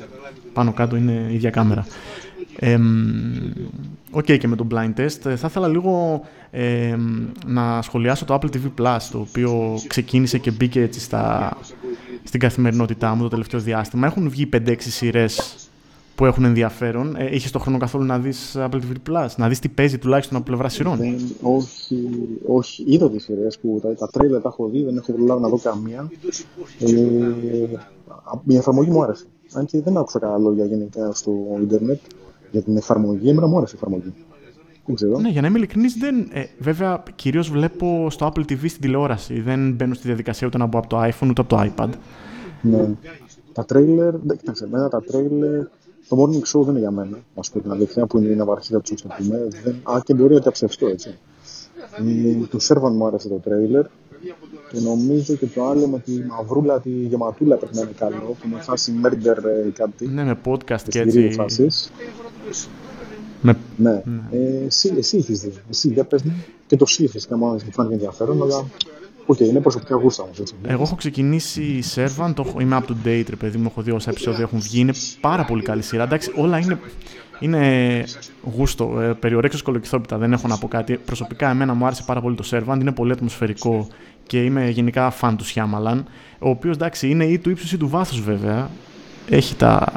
[0.53, 1.85] Πάνω κάτω είναι η ίδια κάμερα.
[4.11, 5.35] OK, okay, και με το blind test.
[5.35, 6.21] Θα ήθελα λίγο
[6.51, 6.95] ε,
[7.45, 11.57] να σχολιάσω το Apple TV Plus, το οποίο ξεκίνησε και μπήκε έτσι στα,
[12.23, 14.07] στην καθημερινότητά μου το τελευταίο διάστημα.
[14.07, 15.55] Έχουν βγει 5-6 σειρές
[16.21, 17.15] που έχουν ενδιαφέρον.
[17.15, 20.37] Ε, Είχες το χρόνο καθόλου να δεις Apple TV Plus, να δεις τι παίζει τουλάχιστον
[20.37, 22.09] από πλευρά σειρών; Δεν, όχι,
[22.45, 22.83] όχι.
[22.87, 25.57] Είδα τις σειρές που τα, τα τρέλα τα έχω δει, δεν έχω προλάβει να δω
[25.57, 26.11] καμία.
[26.79, 26.91] Ε,
[28.47, 29.25] η εφαρμογή μου άρεσε.
[29.53, 31.31] Αν και δεν άκουσα καλά λόγια γενικά στο
[31.61, 31.99] Ιντερνετ
[32.51, 33.29] για την εφαρμογή.
[33.29, 34.13] Εμένα μου άρεσε η εφαρμογή.
[34.85, 35.19] Δεν ξέρω.
[35.19, 36.27] Ναι, για να είμαι ειλικρινής, δεν.
[36.31, 39.41] Ε, βέβαια, κυρίως βλέπω στο Apple TV στην τηλεόραση.
[39.41, 41.89] Δεν μπαίνω στη διαδικασία ούτε να μπω από το iPhone ούτε από το iPad.
[42.61, 42.89] Ναι.
[43.53, 45.65] Τα τρέιλερ, κοιτάξτε, εμένα τα τρέιλερ,
[46.11, 48.81] το morning show δεν είναι για μένα, α πούμε την αλήθεια, που είναι η ναυαρχίδα
[48.81, 49.47] τους πούμε.
[49.83, 51.17] Α, και μπορεί να ταψευστώ έτσι.
[52.49, 53.85] Του Σέρβαν μου άρεσε το τρέιλερ.
[54.71, 58.47] Και νομίζω και το άλλο με τη μαυρούλα, τη γεματούλα πρέπει να είναι καλό, που
[58.47, 60.07] είναι φάση murder ε, κάτι.
[60.07, 61.29] Ναι, με podcast και έτσι.
[63.41, 63.57] Με...
[63.77, 64.03] Ναι.
[64.03, 64.03] ναι.
[64.31, 65.53] Ε, εσύ, εσύ έχεις δει.
[65.69, 66.33] Εσύ για πες μου.
[66.67, 68.65] Και το See φυσικά μόνο μου φάνηκε ενδιαφέρον, αλλά
[69.31, 70.53] OK, okay, είναι προσωπικά γούστα όμως.
[70.67, 73.65] Εγώ έχω ξεκινήσει Servant, το, είμαι up to date, ρε παιδί μου.
[73.67, 74.79] Έχω δει όσα επεισόδια έχουν βγει.
[74.79, 76.03] Είναι πάρα πολύ καλή σειρά.
[76.03, 76.79] Εντάξει, όλα είναι,
[77.39, 78.03] είναι
[78.55, 78.99] γούστο.
[78.99, 80.97] Ε, περί ορέξεως κολοκυθόπιτα, δεν έχω να πω κάτι.
[81.05, 82.77] Προσωπικά, εμένα μου άρεσε πάρα πολύ το Servant.
[82.79, 83.87] Είναι πολύ ατμοσφαιρικό
[84.27, 86.05] και είμαι γενικά φαν του Σιάμαλαν.
[86.39, 88.69] Ο οποίος εντάξει είναι ή του ύψους ή του βάθους βέβαια.
[89.29, 89.91] Έχει τα,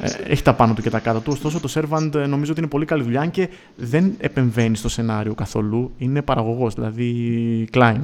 [0.00, 1.30] ε, έχει τα πάνω του και τα κάτω του.
[1.34, 5.34] Ωστόσο, το Servant ε, νομίζω ότι είναι πολύ καλή δουλειά και δεν επεμβαίνει στο σενάριο
[5.34, 5.90] καθόλου.
[5.98, 8.00] Είναι παραγωγός, δηλαδή Klein.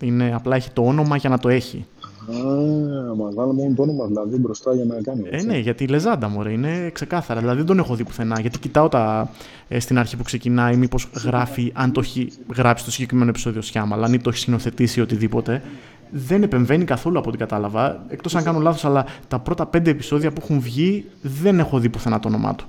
[0.00, 1.86] Είναι, απλά έχει το όνομα για να το έχει.
[2.30, 5.22] Α, μα βάλω μόνο το όνομα δηλαδή μπροστά για να κάνει.
[5.30, 7.40] Ε, ναι, γιατί η λεζάντα μου είναι ξεκάθαρα.
[7.40, 8.40] Δηλαδή δεν τον έχω δει πουθενά.
[8.40, 9.30] Γιατί κοιτάω τα,
[9.68, 14.06] ε, στην αρχή που ξεκινάει, μήπως γράφει, αν το έχει γράψει το συγκεκριμένο επεισόδιο Σιάμαλα,
[14.06, 15.62] αν το έχει σκηνοθετήσει οτιδήποτε
[16.10, 18.04] δεν επεμβαίνει καθόλου από ό,τι κατάλαβα.
[18.08, 21.88] Εκτός αν κάνω λάθος, αλλά τα πρώτα πέντε επεισόδια που έχουν βγει δεν έχω δει
[21.88, 22.66] πουθενά το όνομά του.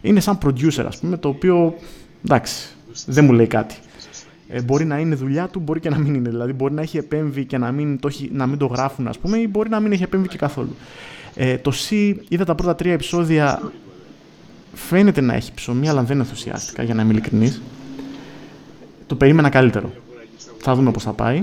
[0.00, 1.74] Είναι σαν producer, ας πούμε, το οποίο
[2.24, 2.68] εντάξει,
[3.06, 3.74] δεν μου λέει κάτι.
[4.54, 6.28] Ε, μπορεί να είναι δουλειά του, μπορεί και να μην είναι.
[6.28, 9.38] Δηλαδή, μπορεί να έχει επέμβει και να μην το, να μην το γράφουν, ας πούμε,
[9.38, 10.76] ή μπορεί να μην έχει επέμβει και καθόλου.
[11.34, 13.72] Ε, το C, είδα τα πρώτα τρία επεισόδια.
[14.74, 17.62] Φαίνεται να έχει ψωμί, αλλά δεν ενθουσιάστηκα, για να είμαι ειλικρινής.
[19.06, 19.92] Το περίμενα καλύτερο.
[20.58, 21.42] Θα δούμε πώς θα πάει.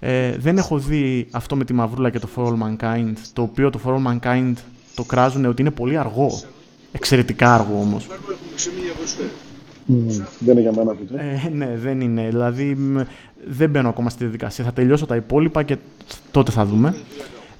[0.00, 3.70] Ε, δεν έχω δει αυτό με τη Μαυρούλα και το For All Mankind, το οποίο
[3.70, 4.52] το For All Mankind
[4.94, 6.40] το κράζουν ότι είναι πολύ αργό.
[6.92, 8.06] Εξαιρετικά αργό όμως.
[9.88, 11.16] Mm, δεν είναι για μένα αυτό.
[11.16, 12.28] Ε, ναι, δεν είναι.
[12.28, 12.76] Δηλαδή
[13.46, 14.64] δεν μπαίνω ακόμα στη διαδικασία.
[14.64, 15.76] Θα τελειώσω τα υπόλοιπα και
[16.30, 16.94] τότε θα δούμε.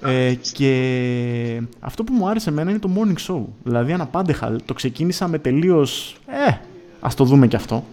[0.05, 3.41] Ε, και αυτό που μου άρεσε εμένα είναι το morning show.
[3.63, 4.55] Δηλαδή αναπάντεχα.
[4.65, 6.17] Το ξεκίνησα με τελείως.
[6.47, 6.53] Ε,
[6.99, 7.83] ας το δούμε κι αυτό.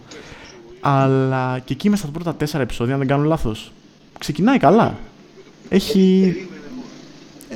[0.79, 3.71] Αλλά και εκεί μέσα στα πρώτα τέσσερα επεισόδια, αν δεν κάνω λάθος,
[4.19, 4.97] ξεκινάει καλά.
[5.69, 6.56] Έχει ε,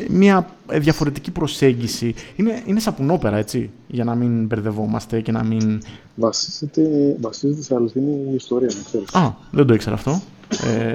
[0.10, 2.14] μια ε, διαφορετική προσέγγιση.
[2.36, 5.82] Είναι, είναι σαπουνόπερα, έτσι, για να μην μπερδευόμαστε και να μην...
[6.16, 9.14] Βασίζεται, βασίζεται σε αληθινή ιστορία, να ξέρεις.
[9.14, 10.22] Α, δεν το ήξερα αυτό.
[10.64, 10.94] Ε...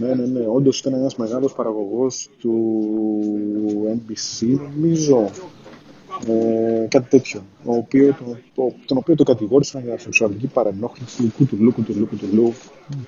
[0.00, 0.46] Ναι, ναι, ναι.
[0.54, 2.54] Όντως ήταν ένας μεγάλος παραγωγός του
[3.94, 5.30] NBC, νομίζω.
[6.26, 7.42] Ε, κάτι τέτοιο.
[7.64, 12.52] Ο οποίο, το, το, τον οποίο το κατηγόρησαν για σεξουαλική παρενόχληση, κουτουλού, κουτουλού, κουτουλού.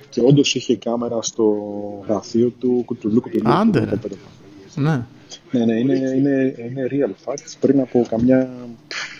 [0.09, 1.55] Και όντως είχε κάμερα στο
[2.07, 3.49] γραφείο του, κουτουλού, κουτουλού.
[3.49, 3.99] Άντε.
[4.75, 5.05] Ναι.
[5.57, 7.53] Ναι, ναι, είναι, είναι, είναι real facts.
[7.59, 8.49] Πριν από καμιά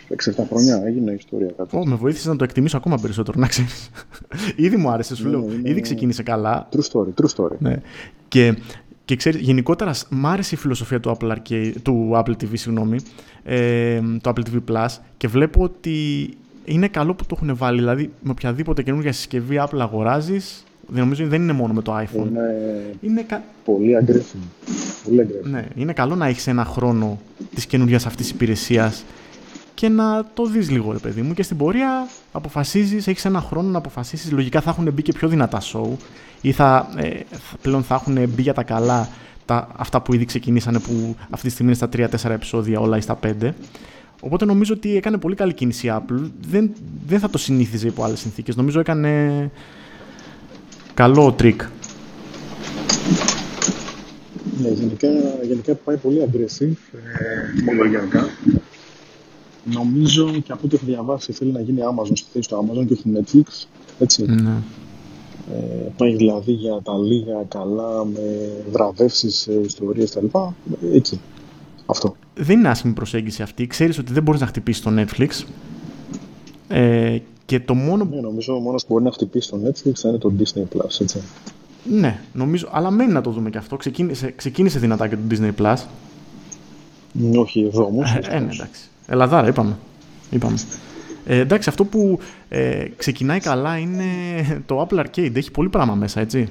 [0.09, 0.15] 6-7
[0.49, 1.77] χρόνια έγινε η ιστορία κάτι.
[1.81, 3.89] Oh, με βοήθησες να το εκτιμήσω ακόμα περισσότερο, να ξέρεις.
[4.65, 5.41] Ήδη μου άρεσε, σου ναι, λέω.
[5.41, 5.69] Είναι...
[5.69, 6.69] Ήδη ξεκίνησε καλά.
[6.75, 7.57] True story, true story.
[7.59, 7.75] Ναι.
[8.27, 8.55] Και
[9.05, 12.97] και ξέρεις, γενικότερα μ' άρεσε η φιλοσοφία του Apple, Arcade, του Apple TV, συγγνώμη,
[13.43, 16.29] ε, το Apple TV Plus και βλέπω ότι
[16.65, 17.79] είναι καλό που το έχουν βάλει.
[17.79, 22.27] Δηλαδή, με οποιαδήποτε καινούργια συσκευή Apple αγοράζεις, δεν νομίζω δεν είναι μόνο με το iPhone.
[22.27, 23.25] Είναι, είναι
[23.65, 24.69] πολύ aggressive.
[25.03, 25.49] Πολύ aggressive.
[25.49, 27.19] Ναι, είναι καλό να έχεις ένα χρόνο
[27.55, 29.03] της καινούργιας αυτής υπηρεσίας
[29.73, 31.33] και να το δεις λίγο, ρε παιδί μου.
[31.33, 34.31] Και στην πορεία αποφασίζεις, έχεις ένα χρόνο να αποφασίσεις.
[34.31, 35.87] Λογικά θα έχουν μπει και πιο δυνατά show
[36.41, 37.09] ή θα, ε,
[37.61, 39.09] πλέον θα έχουν μπει για τα καλά
[39.45, 43.01] τα, αυτά που ήδη ξεκινήσανε που αυτή τη στιγμή είναι στα 3-4 επεισόδια όλα ή
[43.01, 43.49] στα 5.
[44.21, 46.29] Οπότε νομίζω ότι έκανε πολύ καλή κίνηση η Apple.
[46.49, 46.71] Δεν,
[47.07, 48.55] δεν θα το συνήθιζε υπό άλλες συνθήκες.
[48.55, 49.51] Νομίζω έκανε
[50.95, 51.61] καλό τρικ.
[54.61, 55.07] Ναι, γενικά,
[55.43, 57.71] γενικά πάει πολύ aggressive, ε,
[59.63, 62.93] Νομίζω και από ό,τι έχω διαβάσει θέλει να γίνει Amazon στη θέση του Amazon και
[62.93, 63.67] όχι Netflix.
[63.99, 64.25] Έτσι.
[64.25, 64.57] Ναι.
[65.53, 70.25] Ε, πάει δηλαδή για τα λίγα καλά με βραβεύσεις, ε, ιστορίες κτλ.
[70.93, 71.19] Εκεί.
[71.85, 72.15] Αυτό.
[72.33, 73.67] Δεν είναι άσχημη προσέγγιση αυτή.
[73.67, 75.43] Ξέρεις ότι δεν μπορείς να χτυπήσεις το Netflix.
[76.67, 78.03] Ε, και το μόνο...
[78.03, 81.01] Ναι, νομίζω ο μόνος που μπορεί να χτυπήσει το Netflix θα είναι το Disney Plus,
[81.01, 81.21] έτσι.
[81.89, 83.75] Ναι, νομίζω, αλλά μένει να το δούμε και αυτό.
[83.77, 85.77] Ξεκίνησε, ξεκίνησε δυνατά και το Disney Plus.
[87.39, 88.15] Όχι εδώ όμως.
[88.29, 88.89] Ε, ναι, εντάξει.
[89.07, 89.77] Ελλαδάρα, είπαμε.
[90.29, 90.57] είπαμε.
[91.25, 94.03] Ε, εντάξει, αυτό που ε, ξεκινάει καλά είναι
[94.65, 95.35] το Apple Arcade.
[95.35, 96.49] Έχει πολύ πράγμα μέσα, έτσι.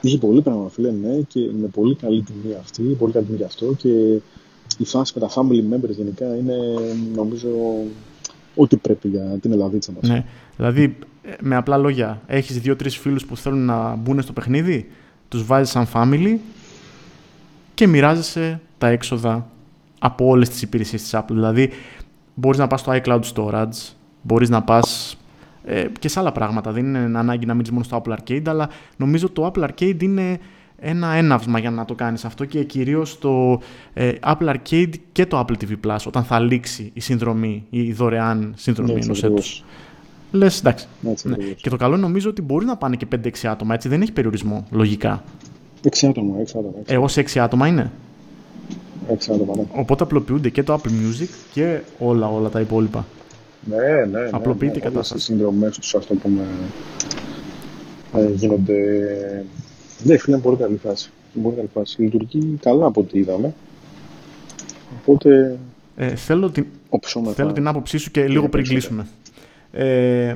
[0.00, 3.44] Είχε πολύ πράγμα, φίλε, ναι, και με πολύ καλή τιμή αυτή, πολύ καλή τιμή γι'
[3.44, 3.88] αυτό και
[4.78, 6.54] η φάση με τα family members γενικά είναι,
[7.14, 7.48] νομίζω,
[8.56, 10.10] ό,τι πρέπει για την Ελλαδίτσα μας.
[10.10, 10.24] Ναι,
[10.56, 10.98] δηλαδή,
[11.40, 14.88] με απλά λόγια, έχεις δύο-τρεις φίλους που θέλουν να μπουν στο παιχνίδι,
[15.28, 16.36] τους βάζεις σαν family
[17.74, 19.50] και μοιράζεσαι τα έξοδα
[19.98, 21.24] από όλες τις υπηρεσίες της Apple.
[21.28, 21.70] Δηλαδή,
[22.34, 23.92] μπορείς να πας στο iCloud Storage,
[24.22, 25.16] μπορείς να πας
[25.64, 26.72] ε, και σε άλλα πράγματα.
[26.72, 30.38] Δεν είναι ανάγκη να μείνεις μόνο στο Apple Arcade, αλλά νομίζω το Apple Arcade είναι
[30.78, 33.60] ένα έναυσμα για να το κάνεις αυτό και κυρίως το
[33.94, 38.54] ε, Apple Arcade και το Apple TV Plus όταν θα λήξει η συνδρομή, η δωρεάν
[38.56, 39.64] συνδρομή ναι, ενός έτους.
[40.32, 40.86] Λες, εντάξει.
[41.00, 41.36] Ναι.
[41.36, 44.66] Και το καλό νομίζω ότι μπορεί να πάνε και 5-6 άτομα, έτσι δεν έχει περιορισμό,
[44.70, 45.22] λογικά.
[45.82, 46.72] 6 άτομα, 6 άτομα.
[46.80, 46.82] 6.
[46.86, 47.90] Εγώ σε 6 άτομα είναι;
[49.08, 49.64] 6 άτομα, ναι.
[49.72, 53.06] Οπότε απλοποιούνται και το Apple Music και όλα, όλα τα υπόλοιπα.
[53.68, 54.20] Ναι, ναι.
[54.20, 55.20] ναι Απλοποιείται ναι, η κατάσταση.
[55.20, 56.42] Οι συνδρομές τους, ας το πούμε,
[58.14, 58.74] ε, γίνονται.
[60.02, 61.10] Ναι, φίλε, είναι πολύ καλή φάση.
[61.42, 62.02] Πολύ καλή φάση.
[62.02, 63.54] Λειτουργεί καλά από ό,τι είδαμε.
[65.00, 65.58] Οπότε.
[65.96, 66.66] Ε, θέλω, την,
[67.34, 69.06] θέλω την άποψή σου και λίγο πριν κλείσουμε.
[69.72, 70.34] Ε,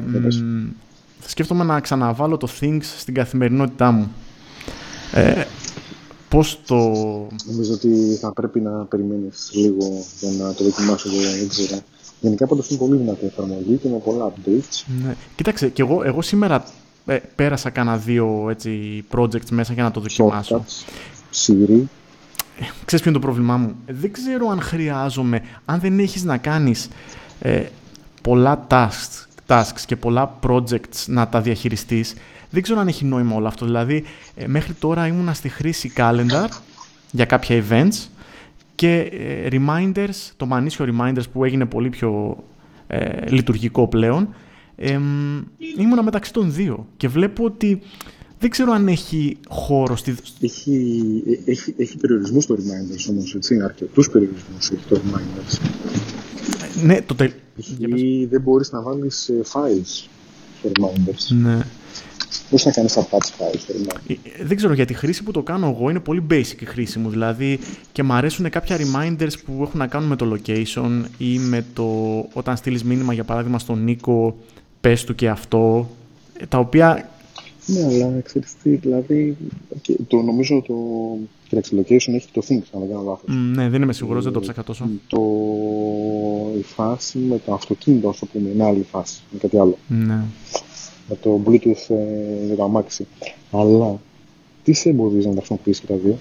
[1.21, 4.13] θα σκέφτομαι να ξαναβάλω το Things στην καθημερινότητά μου.
[5.15, 5.45] Ε,
[6.29, 6.77] πώς το...
[7.47, 11.81] Νομίζω ότι θα πρέπει να περιμένεις λίγο για να το δοκιμάσω, δεν ξέρω.
[12.21, 14.85] Γενικά πάντως είναι πολύ δυνατή εφαρμογή και με πολλά updates.
[15.05, 15.15] Ναι.
[15.35, 16.65] Κοίταξε, και εγώ, εγώ σήμερα
[17.07, 20.65] ε, πέρασα κάνα δύο έτσι, projects μέσα για να το δοκιμάσω.
[21.35, 21.83] Siri.
[22.59, 26.37] Ε, ξέρεις ποιο είναι το πρόβλημά μου; Δεν ξέρω αν χρειάζομαι, αν δεν έχεις να
[26.37, 26.89] κάνεις
[27.41, 27.63] ε,
[28.23, 32.15] πολλά tasks, tasks και πολλά projects να τα διαχειριστείς,
[32.51, 33.65] δεν ξέρω αν έχει νόημα όλο αυτό.
[33.67, 36.49] Δηλαδή, ε, μέχρι τώρα ήμουνα στη χρήση calendar
[37.11, 38.09] για κάποια events
[38.75, 42.37] και ε, reminders, το μανίσιο reminders που έγινε πολύ πιο
[42.87, 44.29] ε, λειτουργικό πλέον,
[44.83, 44.99] ε,
[45.79, 47.81] ήμουνα μεταξύ των δύο και βλέπω ότι
[48.39, 50.15] δεν ξέρω αν έχει χώρο στη...
[50.41, 55.59] Έχει, έχει, έχει περιορισμούς το reminders όμως, έτσι, αρκετούς περιορισμούς έχει το reminders.
[56.83, 57.31] Ναι, το τε...
[57.95, 60.09] Ή δεν μπορείς να βάλεις files
[60.59, 61.37] στο reminders.
[61.43, 61.59] Ναι.
[62.51, 63.61] Πώς να κάνεις τα patch files,
[64.07, 66.99] ε, Δεν ξέρω, για τη χρήση που το κάνω εγώ είναι πολύ basic η χρήση
[66.99, 67.11] μου.
[67.11, 67.59] Δηλαδή
[67.93, 71.85] και μου αρέσουν κάποια reminders που έχουν να κάνουν με το location ή με το
[72.33, 74.39] όταν στείλεις μήνυμα για παράδειγμα στον Νίκο,
[74.81, 75.91] πες του και αυτό.
[76.39, 77.09] Ε, τα οποία.
[77.67, 79.37] Ναι, αλλά ξέρεις τι, δηλαδή.
[80.09, 80.75] Το, νομίζω το.
[81.49, 83.35] Κοίταξε, location έχει το Things, αν δεν κάνω λάθος.
[83.55, 84.89] ναι, δεν είμαι σίγουρος, δεν το ψάχνω τόσο.
[85.07, 85.21] Το,
[86.59, 89.79] η φάση με το αυτοκίνητο, όσο πούμε, είναι άλλη φάση, είναι κάτι άλλο.
[89.89, 90.23] Ναι
[91.11, 93.07] με το Bluetooth ε, για το αμάξι.
[93.51, 94.01] Αλλά
[94.65, 96.19] τι σε εμποδίζει να τα χρησιμοποιήσεις και τα δύο;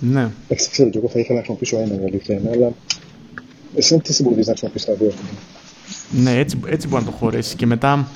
[0.00, 0.30] Ναι.
[0.44, 2.72] Εντάξει, ξέρω και εγώ θα ήθελα να χρησιμοποιήσω ένα, η αλήθεια είναι, αλλά
[3.74, 5.12] εσύ τι σε εμποδίζει να χρησιμοποιήσεις τα δύο.
[6.10, 7.56] Ναι, έτσι, έτσι μπορεί να το χωρέσει.
[7.56, 8.08] Και μετά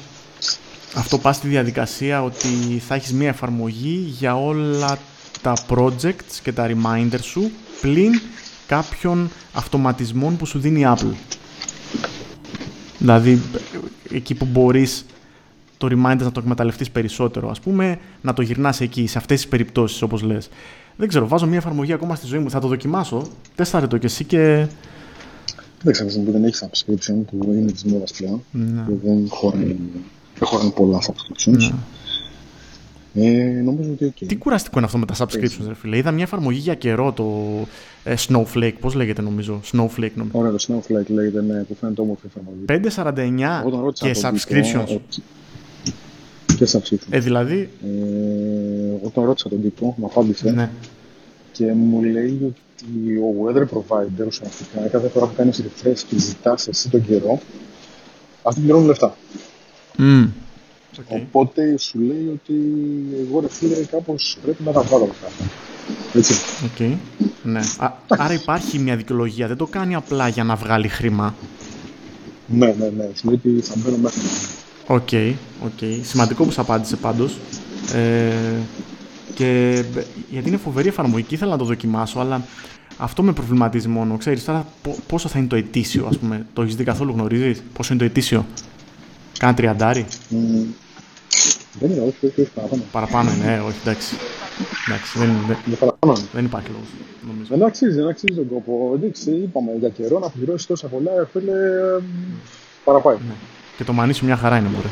[0.94, 2.48] αυτό πας στη διαδικασία ότι
[2.86, 4.98] θα έχεις μία εφαρμογή για όλα
[5.42, 7.50] τα projects και τα reminders σου
[7.80, 8.20] πλην
[8.66, 11.14] κάποιων αυτοματισμών που σου δίνει η Apple.
[12.98, 13.40] Δηλαδή,
[14.10, 15.04] εκεί που μπορείς
[15.78, 19.48] το reminder να το εκμεταλλευτείς περισσότερο, ας πούμε, να το γυρνάς εκεί, σε αυτές τις
[19.48, 20.48] περιπτώσεις, όπως λες.
[20.96, 23.28] Δεν ξέρω, βάζω μια εφαρμογή ακόμα στη ζωή μου, θα το δοκιμάσω.
[23.54, 24.66] Τεστάρε το κι εσύ και.
[25.82, 28.42] Δεν ξέρω, δεν έχει subscription που είναι της μόδας πλέον.
[28.50, 28.84] Ναι.
[29.02, 31.56] Δεν χωράνε πολλά subscriptions.
[31.56, 31.72] Ναι.
[33.14, 34.26] Ε, νομίζω ότι okay.
[34.26, 35.96] Τι κουραστικό είναι αυτό με τα subscriptions, ρε φίλε.
[35.96, 37.26] Είδα μια εφαρμογή για καιρό το
[38.04, 38.74] ε, Snowflake.
[38.80, 39.60] Πώς λέγεται, νομίζω.
[39.72, 40.38] Snowflake, νομίζω.
[40.38, 42.64] Ωραία, το Snowflake λέγεται, ναι, που φαίνεται όμορφη εφαρμογή.
[42.68, 44.98] 5,49 και subscriptions
[46.56, 47.06] και subscription.
[47.10, 47.70] Ε, δηλαδή.
[47.84, 50.70] Ε, όταν ρώτησα τον τύπο, μου απάντησε ναι.
[51.60, 56.68] Και μου λέει ότι ο weather provider ουσιαστικά κάθε φορά που κάνεις refresh και ζητάς
[56.68, 57.40] εσύ τον καιρό,
[58.42, 59.16] αυτοί πληρώνουν λεφτά.
[59.98, 60.28] Mm.
[60.96, 61.02] Okay.
[61.08, 62.54] Οπότε σου λέει ότι
[63.26, 65.46] εγώ ρε φίλε κάπως πρέπει να τα βγάλω αυτά.
[66.14, 66.34] Έτσι.
[66.64, 66.96] Okay.
[67.42, 67.60] Ναι.
[67.78, 71.34] Α, άρα υπάρχει μια δικαιολογία, δεν το κάνει απλά για να βγάλει χρήμα.
[72.46, 73.08] Ναι, ναι, ναι.
[73.14, 74.20] Σου λέει ότι θα μπαίνω μέσα.
[74.86, 75.32] OK, okay,
[75.64, 76.00] okay.
[76.02, 77.36] σημαντικό που σου απάντησε πάντως.
[77.94, 78.32] Ε,
[79.34, 79.82] και
[80.30, 82.44] γιατί είναι φοβερή εφαρμογή και ήθελα να το δοκιμάσω, αλλά
[82.96, 84.16] αυτό με προβληματίζει μόνο.
[84.16, 84.66] Ξέρεις τώρα
[85.06, 86.46] πόσο θα είναι το ετήσιο, ας πούμε.
[86.52, 88.46] Το έχεις δει καθόλου, γνωρίζεις; Πόσο είναι το ετήσιο;
[89.38, 90.06] Κάνα τριαντάρι.
[90.30, 90.34] Mm.
[91.80, 92.82] Δεν είναι, όχι, όχι, παραπάνω.
[92.92, 94.14] Παραπάνω είναι, ε, όχι, εντάξει.
[94.88, 95.56] εντάξει δεν, δεν,
[96.00, 97.48] δεν, δεν υπάρχει λόγος.
[97.48, 98.92] Δεν αξίζει, δεν αξίζει τον κόπο.
[98.94, 101.52] Εντάξει, είπαμε για καιρό να πληρώσει τόσα πολλά, φίλε,
[102.84, 103.14] παραπάει.
[103.14, 103.34] Ναι.
[103.76, 104.88] Και το μανίσιο μια χαρά είναι, μπορεί.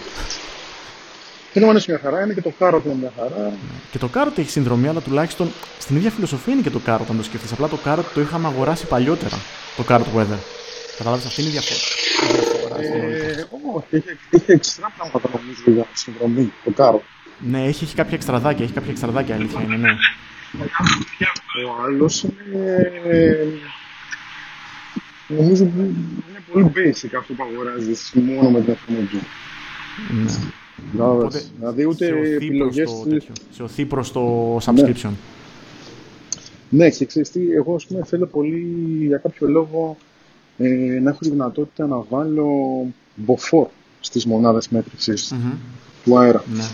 [1.66, 3.52] Είναι μια χαρά, είναι και το κάροτ είναι μια χαρά.
[3.90, 7.16] Και το κάροτ έχει συνδρομή, αλλά τουλάχιστον στην ίδια φιλοσοφία είναι και το κάροτ, αν
[7.16, 7.52] το σκεφτείς.
[7.52, 9.36] Απλά το κάροτ το είχαμε αγοράσει παλιότερα.
[9.76, 10.38] Το κάροτ weather.
[10.98, 11.80] Καταλάβεις, αυτή είναι η διαφορά.
[12.80, 17.02] Ε, όχι, έχει εξτρά πράγματα νομίζω για συνδρομή, το κάροτ.
[17.38, 19.90] Ναι, έχει, έχει κάποια εξτραδάκια, έχει κάποια εξτραδάκια, αλήθεια είναι, ναι.
[21.68, 22.88] Ο άλλος είναι.
[25.28, 29.20] Νομίζω ότι είναι πολύ basic αυτό που αγοράζεις μόνο με την εφαρμογή.
[30.10, 30.32] Ναι.
[30.98, 32.90] Οπότε, δηλαδή ούτε επιλογές.
[33.50, 35.10] Σε ωθεί προς το subscription.
[36.70, 38.66] Ναι, ναι και ξέρεις τι, εγώ ας πούμε, θέλω πολύ
[39.06, 39.96] για κάποιο λόγο
[40.58, 40.68] ε,
[41.02, 42.46] να έχω τη δυνατότητα να βάλω
[43.14, 43.66] μποφόρ
[44.00, 45.56] στις μονάδες μέτρησης mm-hmm.
[46.04, 46.44] του αέρα.
[46.54, 46.64] Ναι.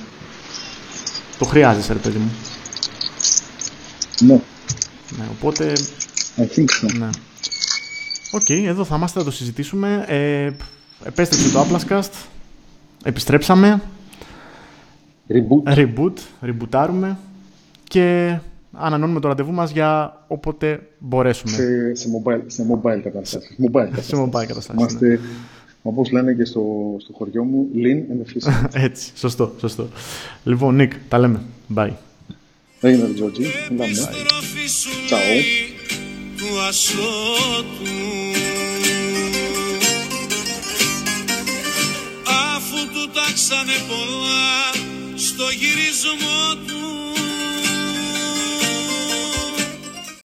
[1.39, 2.31] Το χρειάζεσαι, ρε παιδί μου.
[4.21, 4.41] Ναι.
[5.19, 5.73] ναι οπότε...
[6.37, 6.99] I think so.
[6.99, 7.09] Ναι.
[8.33, 10.05] OK, okay, εδώ θα είμαστε, να το συζητήσουμε.
[10.09, 10.51] Ε,
[11.05, 12.11] επέστρεψε το Applascast.
[13.05, 13.83] Επιστρέψαμε.
[15.29, 15.75] Reboot.
[15.79, 16.13] Reboot.
[16.41, 17.19] Rebootάρουμε.
[17.85, 18.39] Και
[18.73, 21.53] ανανώνουμε το ραντεβού μας για όποτε μπορέσουμε.
[21.53, 23.57] Σε, σε, mobile, σε mobile κατάσταση.
[23.61, 24.73] Mobile σε mobile κατάσταση.
[24.79, 25.19] Είμαστε, ναι.
[25.83, 26.63] όπως λένε και στο,
[26.99, 28.65] στο χωριό μου, lean and efficient.
[28.87, 29.89] Έτσι, σωστό, σωστό.
[30.45, 31.41] Λοιπόν, Νίκ, τα λέμε.
[31.75, 31.91] Bye.
[32.81, 33.43] Έγινε, Τζότζι.
[35.07, 35.19] Τσαου.
[42.55, 44.94] Αφού του τάξανε πολλά
[45.25, 47.14] στο γυρισμό του.